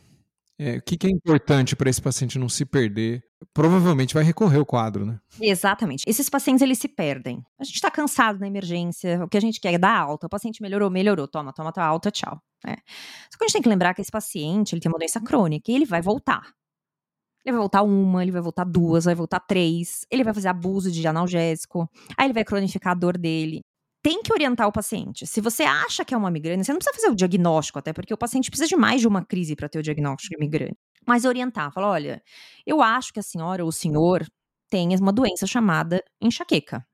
É, 0.64 0.76
o 0.76 0.82
que, 0.82 0.96
que 0.96 1.08
é 1.08 1.10
importante 1.10 1.74
para 1.74 1.90
esse 1.90 2.00
paciente 2.00 2.38
não 2.38 2.48
se 2.48 2.64
perder? 2.64 3.20
Provavelmente 3.52 4.14
vai 4.14 4.22
recorrer 4.22 4.58
o 4.58 4.64
quadro, 4.64 5.04
né? 5.04 5.18
Exatamente. 5.40 6.04
Esses 6.06 6.28
pacientes, 6.28 6.62
eles 6.62 6.78
se 6.78 6.86
perdem. 6.86 7.42
A 7.58 7.64
gente 7.64 7.74
está 7.74 7.90
cansado 7.90 8.38
na 8.38 8.46
emergência, 8.46 9.24
o 9.24 9.28
que 9.28 9.36
a 9.36 9.40
gente 9.40 9.60
quer 9.60 9.74
é 9.74 9.78
dar 9.78 9.98
alta. 9.98 10.28
O 10.28 10.30
paciente 10.30 10.62
melhorou, 10.62 10.88
melhorou, 10.88 11.26
toma, 11.26 11.52
toma 11.52 11.72
tua 11.72 11.84
alta, 11.84 12.12
tchau. 12.12 12.40
É. 12.64 12.76
Só 13.28 13.38
que 13.38 13.44
a 13.44 13.46
gente 13.48 13.52
tem 13.54 13.62
que 13.62 13.68
lembrar 13.68 13.92
que 13.92 14.00
esse 14.00 14.10
paciente, 14.10 14.72
ele 14.72 14.80
tem 14.80 14.90
uma 14.90 14.98
doença 14.98 15.20
crônica 15.20 15.72
e 15.72 15.74
ele 15.74 15.84
vai 15.84 16.00
voltar. 16.00 16.42
Ele 17.44 17.54
vai 17.54 17.60
voltar 17.60 17.82
uma, 17.82 18.22
ele 18.22 18.30
vai 18.30 18.40
voltar 18.40 18.64
duas, 18.64 19.04
vai 19.04 19.16
voltar 19.16 19.40
três, 19.40 20.06
ele 20.08 20.22
vai 20.22 20.32
fazer 20.32 20.46
abuso 20.46 20.92
de 20.92 21.04
analgésico, 21.08 21.90
aí 22.16 22.26
ele 22.26 22.32
vai 22.32 22.44
cronificar 22.44 22.92
a 22.92 22.94
dor 22.94 23.18
dele 23.18 23.62
tem 24.02 24.22
que 24.22 24.32
orientar 24.32 24.66
o 24.66 24.72
paciente. 24.72 25.26
Se 25.26 25.40
você 25.40 25.62
acha 25.62 26.04
que 26.04 26.12
é 26.12 26.16
uma 26.16 26.30
migrânia, 26.30 26.64
você 26.64 26.72
não 26.72 26.78
precisa 26.78 26.96
fazer 26.96 27.12
o 27.12 27.16
diagnóstico, 27.16 27.78
até 27.78 27.92
porque 27.92 28.12
o 28.12 28.18
paciente 28.18 28.50
precisa 28.50 28.68
de 28.68 28.76
mais 28.76 29.00
de 29.00 29.06
uma 29.06 29.24
crise 29.24 29.54
para 29.54 29.68
ter 29.68 29.78
o 29.78 29.82
diagnóstico 29.82 30.34
de 30.34 30.40
migrânia. 30.40 30.76
Mas 31.06 31.24
orientar, 31.24 31.72
falar: 31.72 31.90
olha, 31.90 32.22
eu 32.66 32.82
acho 32.82 33.12
que 33.12 33.20
a 33.20 33.22
senhora 33.22 33.62
ou 33.62 33.68
o 33.68 33.72
senhor 33.72 34.26
tem 34.68 34.88
uma 34.96 35.12
doença 35.12 35.46
chamada 35.46 36.02
enxaqueca, 36.20 36.84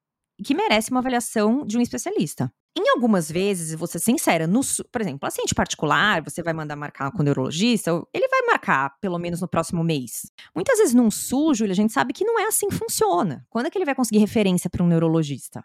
que 0.45 0.55
merece 0.55 0.91
uma 0.91 1.01
avaliação 1.01 1.65
de 1.65 1.79
um 1.79 1.81
especialista. 1.81 2.53
Em 2.77 2.91
algumas 2.91 3.31
vezes, 3.31 3.77
ser 3.91 3.99
sincera, 3.99 4.47
no, 4.47 4.61
por 4.93 5.01
exemplo, 5.01 5.19
paciente 5.19 5.55
particular, 5.55 6.23
você 6.23 6.43
vai 6.43 6.53
mandar 6.53 6.77
marcar 6.77 7.11
com 7.11 7.21
o 7.21 7.25
neurologista, 7.25 7.91
ele 8.15 8.29
vai 8.29 8.43
marcar 8.43 8.95
pelo 9.01 9.19
menos 9.19 9.41
no 9.41 9.49
próximo 9.49 9.83
mês. 9.83 10.31
Muitas 10.55 10.79
vezes 10.79 10.95
num 10.95 11.11
sujo, 11.11 11.65
a 11.65 11.75
gente 11.75 11.93
sabe 11.93 12.13
que 12.13 12.25
não 12.25 12.39
é 12.39 12.45
assim 12.45 12.69
que 12.69 12.77
funciona. 12.77 13.45
Quando 13.49 13.67
é 13.67 13.71
que 13.71 13.79
ele 13.79 13.85
vai 13.85 13.97
conseguir 13.97 14.19
referência 14.19 14.71
para 14.71 14.83
um 14.83 14.87
neurologista? 14.87 15.65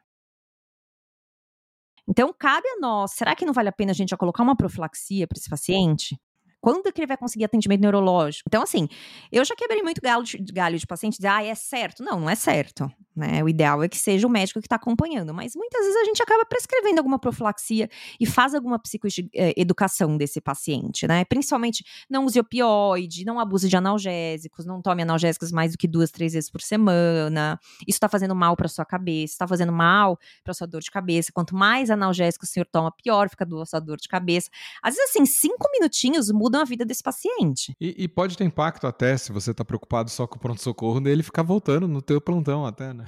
Então, 2.08 2.34
cabe 2.38 2.68
a 2.68 2.80
nós, 2.80 3.14
será 3.14 3.36
que 3.36 3.46
não 3.46 3.54
vale 3.54 3.70
a 3.70 3.72
pena 3.72 3.92
a 3.92 3.96
gente 3.96 4.10
já 4.10 4.18
colocar 4.18 4.44
uma 4.44 4.56
profilaxia 4.56 5.28
para 5.28 5.38
esse 5.38 5.50
paciente? 5.50 6.18
Quando 6.64 6.94
que 6.94 7.02
ele 7.02 7.08
vai 7.08 7.18
conseguir 7.18 7.44
atendimento 7.44 7.82
neurológico? 7.82 8.46
Então, 8.48 8.64
assim, 8.64 8.88
eu 9.30 9.44
já 9.44 9.54
quebrei 9.54 9.84
muito 9.84 10.00
galho 10.02 10.24
de, 10.24 10.38
galho 10.38 10.80
de 10.80 10.88
paciente 10.88 11.18
ah, 11.28 11.44
é 11.44 11.54
certo. 11.54 12.02
Não, 12.02 12.22
não 12.22 12.30
é 12.30 12.36
certo. 12.36 12.90
Né? 13.14 13.44
O 13.44 13.50
ideal 13.50 13.84
é 13.84 13.90
que 13.90 13.98
seja 13.98 14.26
o 14.26 14.30
médico 14.30 14.62
que 14.62 14.66
está 14.66 14.78
acompanhando. 14.78 15.34
Mas 15.34 15.58
muitas 15.58 15.82
vezes 15.82 16.02
a 16.02 16.06
gente 16.06 16.24
acaba 16.24 16.46
prescrevendo 16.46 17.00
alguma 17.00 17.20
profilaxia 17.20 17.90
e 18.18 18.26
faz 18.26 18.56
alguma 18.56 18.80
psicoeducação 18.80 20.16
desse 20.16 20.40
paciente, 20.40 21.06
né? 21.06 21.26
Principalmente 21.26 21.84
não 22.10 22.24
use 22.24 22.40
opioide, 22.40 23.26
não 23.26 23.42
abuse 23.42 23.68
de 23.68 23.76
analgésicos, 23.76 24.66
não 24.66 24.82
tome 24.82 25.04
analgésicos 25.04 25.52
mais 25.52 25.74
do 25.74 25.78
que 25.78 25.88
duas, 25.88 26.12
três 26.12 26.32
vezes 26.32 26.50
por 26.50 26.62
semana. 26.62 27.60
Isso 27.82 27.98
está 27.98 28.08
fazendo 28.08 28.34
mal 28.34 28.56
para 28.56 28.70
sua 28.70 28.86
cabeça, 28.86 29.34
está 29.34 29.48
fazendo 29.48 29.74
mal 29.74 30.18
para 30.46 30.54
sua 30.54 30.66
dor 30.66 30.82
de 30.82 30.90
cabeça. 30.90 31.30
Quanto 31.34 31.54
mais 31.54 31.92
analgésico 31.92 32.46
o 32.46 32.48
senhor 32.48 32.66
toma, 32.72 32.90
pior 32.90 33.30
fica 33.30 33.46
a 33.46 33.66
sua 33.66 33.82
dor 33.82 33.98
de 33.98 34.08
cabeça. 34.08 34.50
Às 34.82 34.96
vezes, 34.96 35.10
assim, 35.10 35.26
cinco 35.26 35.70
minutinhos 35.74 36.32
muda 36.32 36.53
mudam 36.54 36.62
a 36.62 36.66
vida 36.66 36.86
desse 36.86 37.02
paciente. 37.02 37.76
E, 37.82 38.04
e 38.04 38.08
pode 38.08 38.38
ter 38.38 38.44
impacto 38.44 38.86
até, 38.86 39.18
se 39.18 39.32
você 39.32 39.52
está 39.52 39.66
preocupado 39.66 40.10
só 40.10 40.28
com 40.28 40.36
o 40.36 40.40
pronto-socorro, 40.40 41.02
dele 41.02 41.24
ficar 41.24 41.42
voltando 41.42 41.88
no 41.88 42.02
teu 42.02 42.22
plantão 42.22 42.66
até, 42.66 42.94
né? 42.94 43.06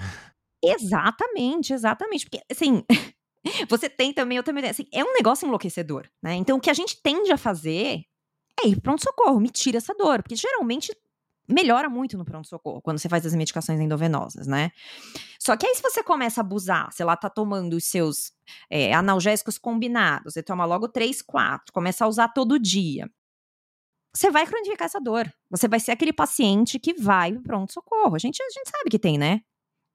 Exatamente, 0.64 1.74
exatamente. 1.74 2.26
Porque, 2.26 2.42
assim, 2.52 2.84
você 3.70 3.88
tem 3.88 4.12
também, 4.12 4.38
eu 4.38 4.44
também, 4.44 4.66
assim, 4.66 4.86
é 4.92 5.04
um 5.04 5.14
negócio 5.14 5.46
enlouquecedor, 5.46 6.10
né? 6.24 6.34
Então, 6.34 6.58
o 6.58 6.62
que 6.62 6.72
a 6.72 6.74
gente 6.74 7.00
tende 7.02 7.32
a 7.32 7.38
fazer 7.38 8.04
é 8.64 8.68
ir 8.68 8.82
pronto-socorro, 8.82 9.40
me 9.40 9.50
tira 9.50 9.78
essa 9.78 9.94
dor, 9.94 10.24
porque 10.24 10.36
geralmente 10.36 10.92
melhora 11.48 11.88
muito 11.88 12.18
no 12.18 12.26
pronto-socorro 12.26 12.82
quando 12.82 12.98
você 12.98 13.08
faz 13.08 13.24
as 13.24 13.36
medicações 13.36 13.80
endovenosas, 13.80 14.48
né? 14.48 14.72
Só 15.40 15.56
que 15.56 15.68
aí, 15.68 15.76
se 15.76 15.82
você 15.84 16.02
começa 16.02 16.42
a 16.42 16.44
abusar, 16.44 16.92
sei 16.92 17.06
lá, 17.06 17.16
tá 17.16 17.30
tomando 17.30 17.76
os 17.76 17.84
seus 17.84 18.32
é, 18.68 18.92
analgésicos 18.94 19.60
combinados, 19.60 20.34
você 20.34 20.42
toma 20.42 20.66
logo 20.66 20.88
três, 20.88 21.22
quatro, 21.22 21.72
começa 21.72 22.04
a 22.04 22.08
usar 22.08 22.30
todo 22.30 22.58
dia 22.58 23.08
você 24.16 24.32
vai 24.32 24.48
cronificar 24.48 24.86
essa 24.86 25.00
dor. 25.00 25.32
Você 25.50 25.68
vai 25.68 25.80
ser 25.80 25.92
aquele 25.92 26.14
paciente 26.14 26.80
que 26.80 26.94
vai 26.94 27.34
pro 27.34 27.44
pronto-socorro. 27.44 28.16
A 28.16 28.20
gente, 28.20 28.42
a 28.42 28.50
gente 28.50 28.70
sabe 28.70 28.90
que 28.90 28.98
tem, 28.98 29.18
né? 29.18 29.42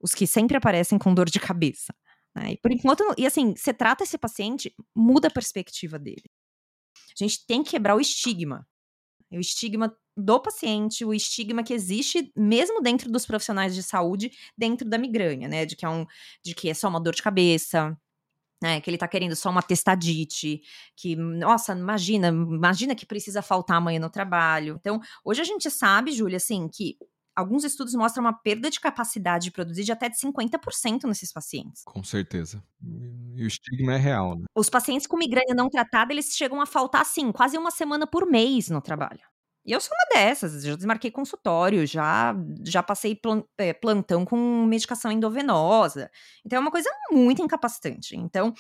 Os 0.00 0.14
que 0.14 0.26
sempre 0.26 0.56
aparecem 0.56 0.98
com 0.98 1.14
dor 1.14 1.30
de 1.30 1.40
cabeça. 1.40 1.94
Né? 2.34 2.52
E 2.52 2.56
por 2.58 2.70
enquanto, 2.70 3.02
e 3.16 3.26
assim, 3.26 3.54
você 3.56 3.72
trata 3.72 4.04
esse 4.04 4.18
paciente, 4.18 4.74
muda 4.94 5.28
a 5.28 5.30
perspectiva 5.30 5.98
dele. 5.98 6.30
A 6.96 7.24
gente 7.24 7.46
tem 7.46 7.62
que 7.62 7.70
quebrar 7.70 7.96
o 7.96 8.00
estigma. 8.00 8.66
O 9.32 9.38
estigma 9.38 9.96
do 10.16 10.40
paciente, 10.40 11.04
o 11.04 11.14
estigma 11.14 11.62
que 11.62 11.72
existe 11.72 12.30
mesmo 12.36 12.82
dentro 12.82 13.10
dos 13.10 13.24
profissionais 13.24 13.74
de 13.74 13.82
saúde, 13.82 14.30
dentro 14.56 14.88
da 14.88 14.98
migrânia, 14.98 15.48
né? 15.48 15.64
De 15.64 15.76
que 15.76 15.86
é, 15.86 15.88
um, 15.88 16.04
de 16.44 16.54
que 16.54 16.68
é 16.68 16.74
só 16.74 16.88
uma 16.88 17.00
dor 17.00 17.14
de 17.14 17.22
cabeça, 17.22 17.96
né, 18.62 18.80
que 18.80 18.90
ele 18.90 18.98
tá 18.98 19.08
querendo 19.08 19.34
só 19.34 19.50
uma 19.50 19.62
testadite, 19.62 20.60
que, 20.96 21.16
nossa, 21.16 21.72
imagina, 21.72 22.28
imagina 22.28 22.94
que 22.94 23.06
precisa 23.06 23.42
faltar 23.42 23.78
amanhã 23.78 23.98
no 23.98 24.10
trabalho. 24.10 24.76
Então, 24.80 25.00
hoje 25.24 25.40
a 25.40 25.44
gente 25.44 25.70
sabe, 25.70 26.12
Júlia, 26.12 26.36
assim, 26.36 26.68
que 26.68 26.96
alguns 27.34 27.64
estudos 27.64 27.94
mostram 27.94 28.24
uma 28.24 28.32
perda 28.32 28.70
de 28.70 28.78
capacidade 28.78 29.44
de 29.44 29.50
produzir 29.50 29.84
de 29.84 29.92
até 29.92 30.08
de 30.08 30.18
50% 30.18 31.04
nesses 31.04 31.32
pacientes. 31.32 31.82
Com 31.84 32.02
certeza. 32.02 32.62
E 33.34 33.42
o 33.42 33.46
estigma 33.46 33.94
é 33.94 33.96
real, 33.96 34.38
né? 34.38 34.44
Os 34.54 34.68
pacientes 34.68 35.06
com 35.06 35.16
migrânia 35.16 35.54
não 35.54 35.70
tratada, 35.70 36.12
eles 36.12 36.36
chegam 36.36 36.60
a 36.60 36.66
faltar, 36.66 37.02
assim, 37.02 37.32
quase 37.32 37.56
uma 37.56 37.70
semana 37.70 38.06
por 38.06 38.26
mês 38.26 38.68
no 38.68 38.80
trabalho. 38.80 39.20
E 39.64 39.72
eu 39.72 39.80
sou 39.80 39.92
uma 39.92 40.20
dessas, 40.20 40.62
já 40.62 40.74
desmarquei 40.74 41.10
consultório, 41.10 41.86
já, 41.86 42.34
já 42.64 42.82
passei 42.82 43.18
é, 43.58 43.74
plantão 43.74 44.24
com 44.24 44.64
medicação 44.64 45.12
endovenosa. 45.12 46.10
Então 46.44 46.56
é 46.56 46.60
uma 46.60 46.70
coisa 46.70 46.88
muito 47.10 47.42
incapacitante. 47.42 48.16
Então, 48.16 48.54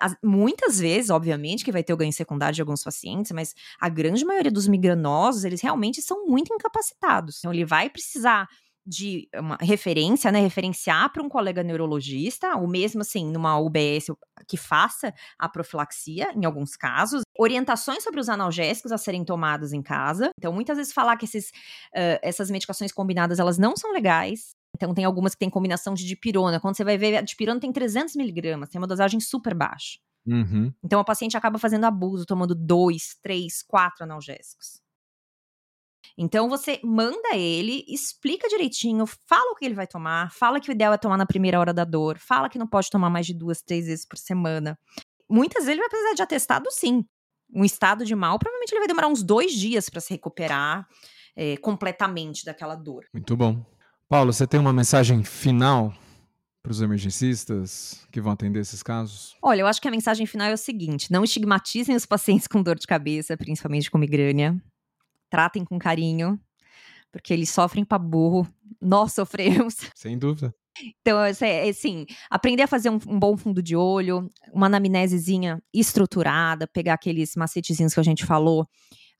as, 0.00 0.16
muitas 0.22 0.80
vezes, 0.80 1.10
obviamente, 1.10 1.64
que 1.64 1.70
vai 1.70 1.84
ter 1.84 1.92
o 1.92 1.96
ganho 1.96 2.12
secundário 2.12 2.54
de 2.54 2.60
alguns 2.60 2.82
pacientes, 2.82 3.30
mas 3.30 3.54
a 3.80 3.88
grande 3.88 4.24
maioria 4.24 4.50
dos 4.50 4.66
migranosos, 4.66 5.44
eles 5.44 5.60
realmente 5.60 6.02
são 6.02 6.26
muito 6.26 6.52
incapacitados. 6.52 7.38
Então, 7.38 7.52
ele 7.52 7.64
vai 7.64 7.88
precisar 7.88 8.48
de 8.84 9.28
uma 9.36 9.56
referência, 9.60 10.32
né, 10.32 10.40
referenciar 10.40 11.12
para 11.12 11.22
um 11.22 11.28
colega 11.28 11.62
neurologista, 11.62 12.56
ou 12.56 12.66
mesmo 12.66 13.02
assim 13.02 13.30
numa 13.30 13.58
UBS 13.58 14.06
que 14.48 14.56
faça 14.56 15.14
a 15.38 15.48
profilaxia, 15.48 16.32
em 16.34 16.44
alguns 16.44 16.76
casos, 16.76 17.22
orientações 17.40 18.02
sobre 18.02 18.20
os 18.20 18.28
analgésicos 18.28 18.92
a 18.92 18.98
serem 18.98 19.24
tomados 19.24 19.72
em 19.72 19.82
casa. 19.82 20.30
Então, 20.38 20.52
muitas 20.52 20.76
vezes 20.76 20.92
falar 20.92 21.16
que 21.16 21.24
esses, 21.24 21.48
uh, 21.94 22.20
essas 22.22 22.50
medicações 22.50 22.92
combinadas 22.92 23.38
elas 23.38 23.56
não 23.56 23.74
são 23.76 23.92
legais. 23.92 24.50
Então, 24.76 24.92
tem 24.92 25.06
algumas 25.06 25.32
que 25.32 25.38
tem 25.38 25.48
combinação 25.48 25.94
de 25.94 26.04
dipirona. 26.04 26.60
Quando 26.60 26.76
você 26.76 26.84
vai 26.84 26.98
ver, 26.98 27.16
a 27.16 27.22
dipirona 27.22 27.58
tem 27.58 27.72
300 27.72 28.14
miligramas, 28.14 28.68
tem 28.68 28.78
uma 28.78 28.86
dosagem 28.86 29.20
super 29.20 29.54
baixa. 29.54 29.98
Uhum. 30.26 30.70
Então, 30.84 31.00
a 31.00 31.04
paciente 31.04 31.36
acaba 31.36 31.58
fazendo 31.58 31.84
abuso, 31.84 32.26
tomando 32.26 32.54
dois, 32.54 33.16
três, 33.22 33.62
quatro 33.62 34.04
analgésicos. 34.04 34.80
Então 36.18 36.50
você 36.50 36.78
manda 36.84 37.34
ele, 37.34 37.84
explica 37.88 38.48
direitinho, 38.48 39.06
fala 39.06 39.52
o 39.52 39.54
que 39.54 39.64
ele 39.64 39.74
vai 39.74 39.86
tomar, 39.86 40.30
fala 40.32 40.60
que 40.60 40.70
o 40.70 40.72
ideal 40.72 40.92
é 40.92 40.98
tomar 40.98 41.16
na 41.16 41.24
primeira 41.24 41.58
hora 41.58 41.72
da 41.72 41.84
dor, 41.84 42.18
fala 42.18 42.48
que 42.48 42.58
não 42.58 42.66
pode 42.66 42.90
tomar 42.90 43.08
mais 43.08 43.24
de 43.24 43.32
duas, 43.32 43.62
três 43.62 43.86
vezes 43.86 44.04
por 44.04 44.18
semana. 44.18 44.78
Muitas 45.30 45.64
vezes 45.64 45.70
ele 45.70 45.80
vai 45.80 45.88
precisar 45.88 46.14
de 46.14 46.22
atestado, 46.22 46.70
sim. 46.70 47.04
Um 47.52 47.64
estado 47.64 48.04
de 48.04 48.14
mal, 48.14 48.38
provavelmente 48.38 48.72
ele 48.72 48.80
vai 48.80 48.88
demorar 48.88 49.08
uns 49.08 49.22
dois 49.22 49.52
dias 49.52 49.88
para 49.88 50.00
se 50.00 50.12
recuperar 50.12 50.86
é, 51.36 51.56
completamente 51.56 52.44
daquela 52.44 52.74
dor. 52.74 53.06
Muito 53.12 53.36
bom. 53.36 53.64
Paulo, 54.08 54.32
você 54.32 54.46
tem 54.46 54.58
uma 54.58 54.72
mensagem 54.72 55.22
final 55.22 55.92
para 56.62 56.72
os 56.72 56.82
emergencistas 56.82 58.06
que 58.12 58.20
vão 58.20 58.32
atender 58.32 58.60
esses 58.60 58.82
casos? 58.82 59.36
Olha, 59.42 59.60
eu 59.60 59.66
acho 59.66 59.80
que 59.80 59.88
a 59.88 59.90
mensagem 59.90 60.26
final 60.26 60.48
é 60.48 60.54
o 60.54 60.58
seguinte: 60.58 61.10
não 61.10 61.24
estigmatizem 61.24 61.96
os 61.96 62.06
pacientes 62.06 62.46
com 62.46 62.62
dor 62.62 62.78
de 62.78 62.86
cabeça, 62.86 63.36
principalmente 63.36 63.90
com 63.90 63.98
migrânia 63.98 64.60
tratem 65.30 65.64
com 65.64 65.78
carinho, 65.78 66.38
porque 67.12 67.32
eles 67.32 67.48
sofrem 67.48 67.84
pra 67.84 67.98
burro. 67.98 68.46
Nós 68.80 69.12
sofremos. 69.12 69.76
Sem 69.94 70.18
dúvida. 70.18 70.52
Então, 71.00 71.18
assim, 71.18 72.06
aprender 72.30 72.62
a 72.62 72.66
fazer 72.66 72.90
um, 72.90 72.98
um, 73.06 73.18
bom 73.18 73.36
fundo 73.36 73.62
de 73.62 73.76
olho, 73.76 74.30
uma 74.52 74.66
anamnesezinha 74.66 75.62
estruturada, 75.72 76.66
pegar 76.66 76.94
aqueles 76.94 77.34
macetezinhos 77.36 77.94
que 77.94 78.00
a 78.00 78.04
gente 78.04 78.24
falou 78.24 78.66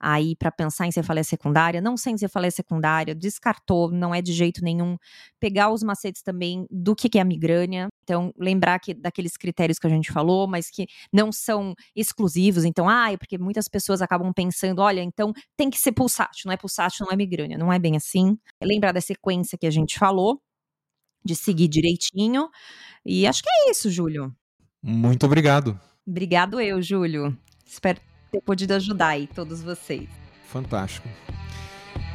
aí 0.01 0.35
para 0.35 0.51
pensar 0.51 0.87
em 0.87 0.91
cefaleia 0.91 1.23
secundária, 1.23 1.81
não 1.81 1.95
sem 1.97 2.17
cefaleia 2.17 2.51
secundária, 2.51 3.15
descartou, 3.15 3.91
não 3.91 4.15
é 4.15 4.23
de 4.23 4.33
jeito 4.33 4.65
nenhum. 4.65 4.97
Pegar 5.39 5.71
os 5.71 5.83
macetes 5.83 6.23
também 6.23 6.67
do 6.71 6.97
que, 6.97 7.09
que 7.09 7.19
é 7.19 7.21
a 7.21 7.25
migrânia, 7.25 7.89
então 8.03 8.33
lembrar 8.39 8.79
que 8.79 8.95
daqueles 8.95 9.37
critérios 9.37 9.79
que 9.79 9.87
a 9.87 9.91
gente 9.91 10.11
falou, 10.11 10.49
mas 10.49 10.71
que 10.71 10.87
não 11.13 11.31
são 11.31 11.75
exclusivos. 11.95 12.65
Então, 12.65 12.89
ah, 12.89 13.13
é 13.13 13.19
porque 13.19 13.37
muitas 13.37 13.69
pessoas 13.69 14.01
acabam 14.01 14.33
pensando, 14.33 14.81
olha, 14.81 15.03
então 15.03 15.35
tem 15.57 15.69
que 15.69 15.79
ser 15.79 15.93
pulsátil, 15.93 16.45
não 16.47 16.53
é 16.53 16.57
pulsátil, 16.57 17.05
não 17.05 17.13
é 17.13 17.17
migrânia, 17.17 17.59
não 17.59 17.73
é 17.73 17.79
bem 17.79 17.97
assim. 17.97 18.39
Lembrar 18.63 18.93
da 18.93 19.03
sequência 19.03 19.59
que 19.59 19.67
a 19.67 19.71
gente 19.71 19.99
falou, 19.99 20.41
de 21.25 21.35
seguir 21.35 21.69
direitinho. 21.69 22.49
E 23.05 23.27
acho 23.27 23.43
que 23.43 23.49
é 23.49 23.71
isso, 23.71 23.91
Júlio. 23.91 24.35
Muito 24.83 25.27
obrigado. 25.27 25.79
Obrigado 26.07 26.61
eu, 26.61 26.81
Júlio. 26.81 27.37
Espero 27.65 28.01
ter 28.33 28.41
podido 28.41 28.73
ajudar 28.73 29.09
aí 29.09 29.27
todos 29.27 29.63
vocês. 29.63 30.09
Fantástico. 30.49 31.09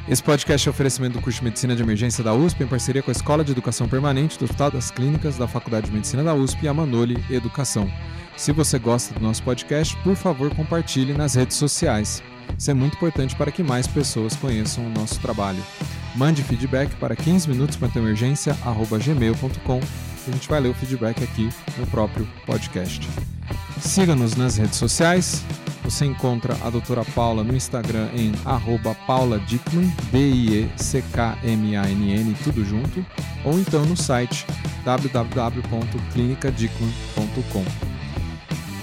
Esse 0.08 0.22
podcast 0.22 0.68
é 0.68 0.70
oferecimento 0.70 1.14
do 1.14 1.22
curso 1.22 1.40
de 1.40 1.46
Medicina 1.46 1.76
de 1.76 1.82
Emergência 1.82 2.24
da 2.24 2.34
USP 2.34 2.64
em 2.64 2.68
parceria 2.68 3.02
com 3.02 3.10
a 3.10 3.12
Escola 3.12 3.44
de 3.44 3.52
Educação 3.52 3.90
Permanente 3.90 4.38
do 4.38 4.46
Hospital 4.46 4.70
das 4.70 4.92
Clínicas 4.92 5.36
da 5.38 5.48
Faculdade 5.48 5.88
de 5.88 5.94
Medicina 5.94 6.24
da 6.24 6.36
USP 6.36 6.66
e 6.66 6.68
a 6.68 6.74
Manoli 6.74 7.18
Educação. 7.30 7.90
Se 8.38 8.52
você 8.52 8.78
gosta 8.78 9.14
do 9.16 9.22
nosso 9.22 9.42
podcast, 9.42 9.98
por 10.04 10.16
favor, 10.16 10.54
compartilhe 10.54 11.14
nas 11.14 11.34
redes 11.34 11.58
sociais. 11.58 12.22
Isso 12.58 12.70
é 12.70 12.74
muito 12.74 12.96
importante 12.98 13.36
para 13.36 13.52
que 13.52 13.64
mais 13.64 13.88
pessoas 13.88 14.36
conheçam 14.36 14.86
o 14.86 14.90
nosso 14.90 15.20
trabalho. 15.20 15.64
Mande 16.16 16.42
feedback 16.44 16.96
para 16.96 17.16
15 17.16 17.50
minutos 17.50 17.76
para 17.76 17.90
emergência@gmail.com. 17.96 19.82
A 20.28 20.32
gente 20.32 20.48
vai 20.48 20.62
ler 20.62 20.70
o 20.70 20.74
feedback 20.74 21.24
aqui 21.24 21.50
no 21.78 21.86
próprio 21.88 22.28
podcast. 22.46 23.08
Siga-nos 23.82 24.36
nas 24.36 24.58
redes 24.58 24.78
sociais. 24.78 25.44
Você 25.84 26.06
encontra 26.06 26.56
a 26.64 26.70
doutora 26.70 27.04
Paula 27.04 27.44
no 27.44 27.54
Instagram 27.56 28.10
em 28.14 28.32
@pauladickman, 29.06 29.92
D-I-E-C-K-M-A-N-N, 30.12 32.36
tudo 32.44 32.64
junto, 32.66 33.06
ou 33.44 33.60
então 33.60 33.84
no 33.86 33.98
site 33.98 34.48
www.clinicadickman.com. 34.84 37.66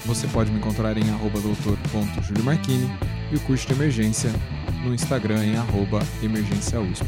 Você 0.05 0.27
pode 0.27 0.51
me 0.51 0.59
encontrar 0.59 0.97
em 0.97 1.09
arroba 1.09 1.41
doutor.juliomarchini 1.41 2.89
e 3.31 3.35
o 3.35 3.39
curso 3.41 3.67
de 3.67 3.73
emergência 3.73 4.31
no 4.83 4.93
Instagram 4.93 5.43
em 5.43 5.55
arroba 5.55 5.99
emergênciausp. 6.21 7.05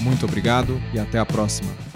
Muito 0.00 0.24
obrigado 0.24 0.80
e 0.94 0.98
até 0.98 1.18
a 1.18 1.26
próxima! 1.26 1.89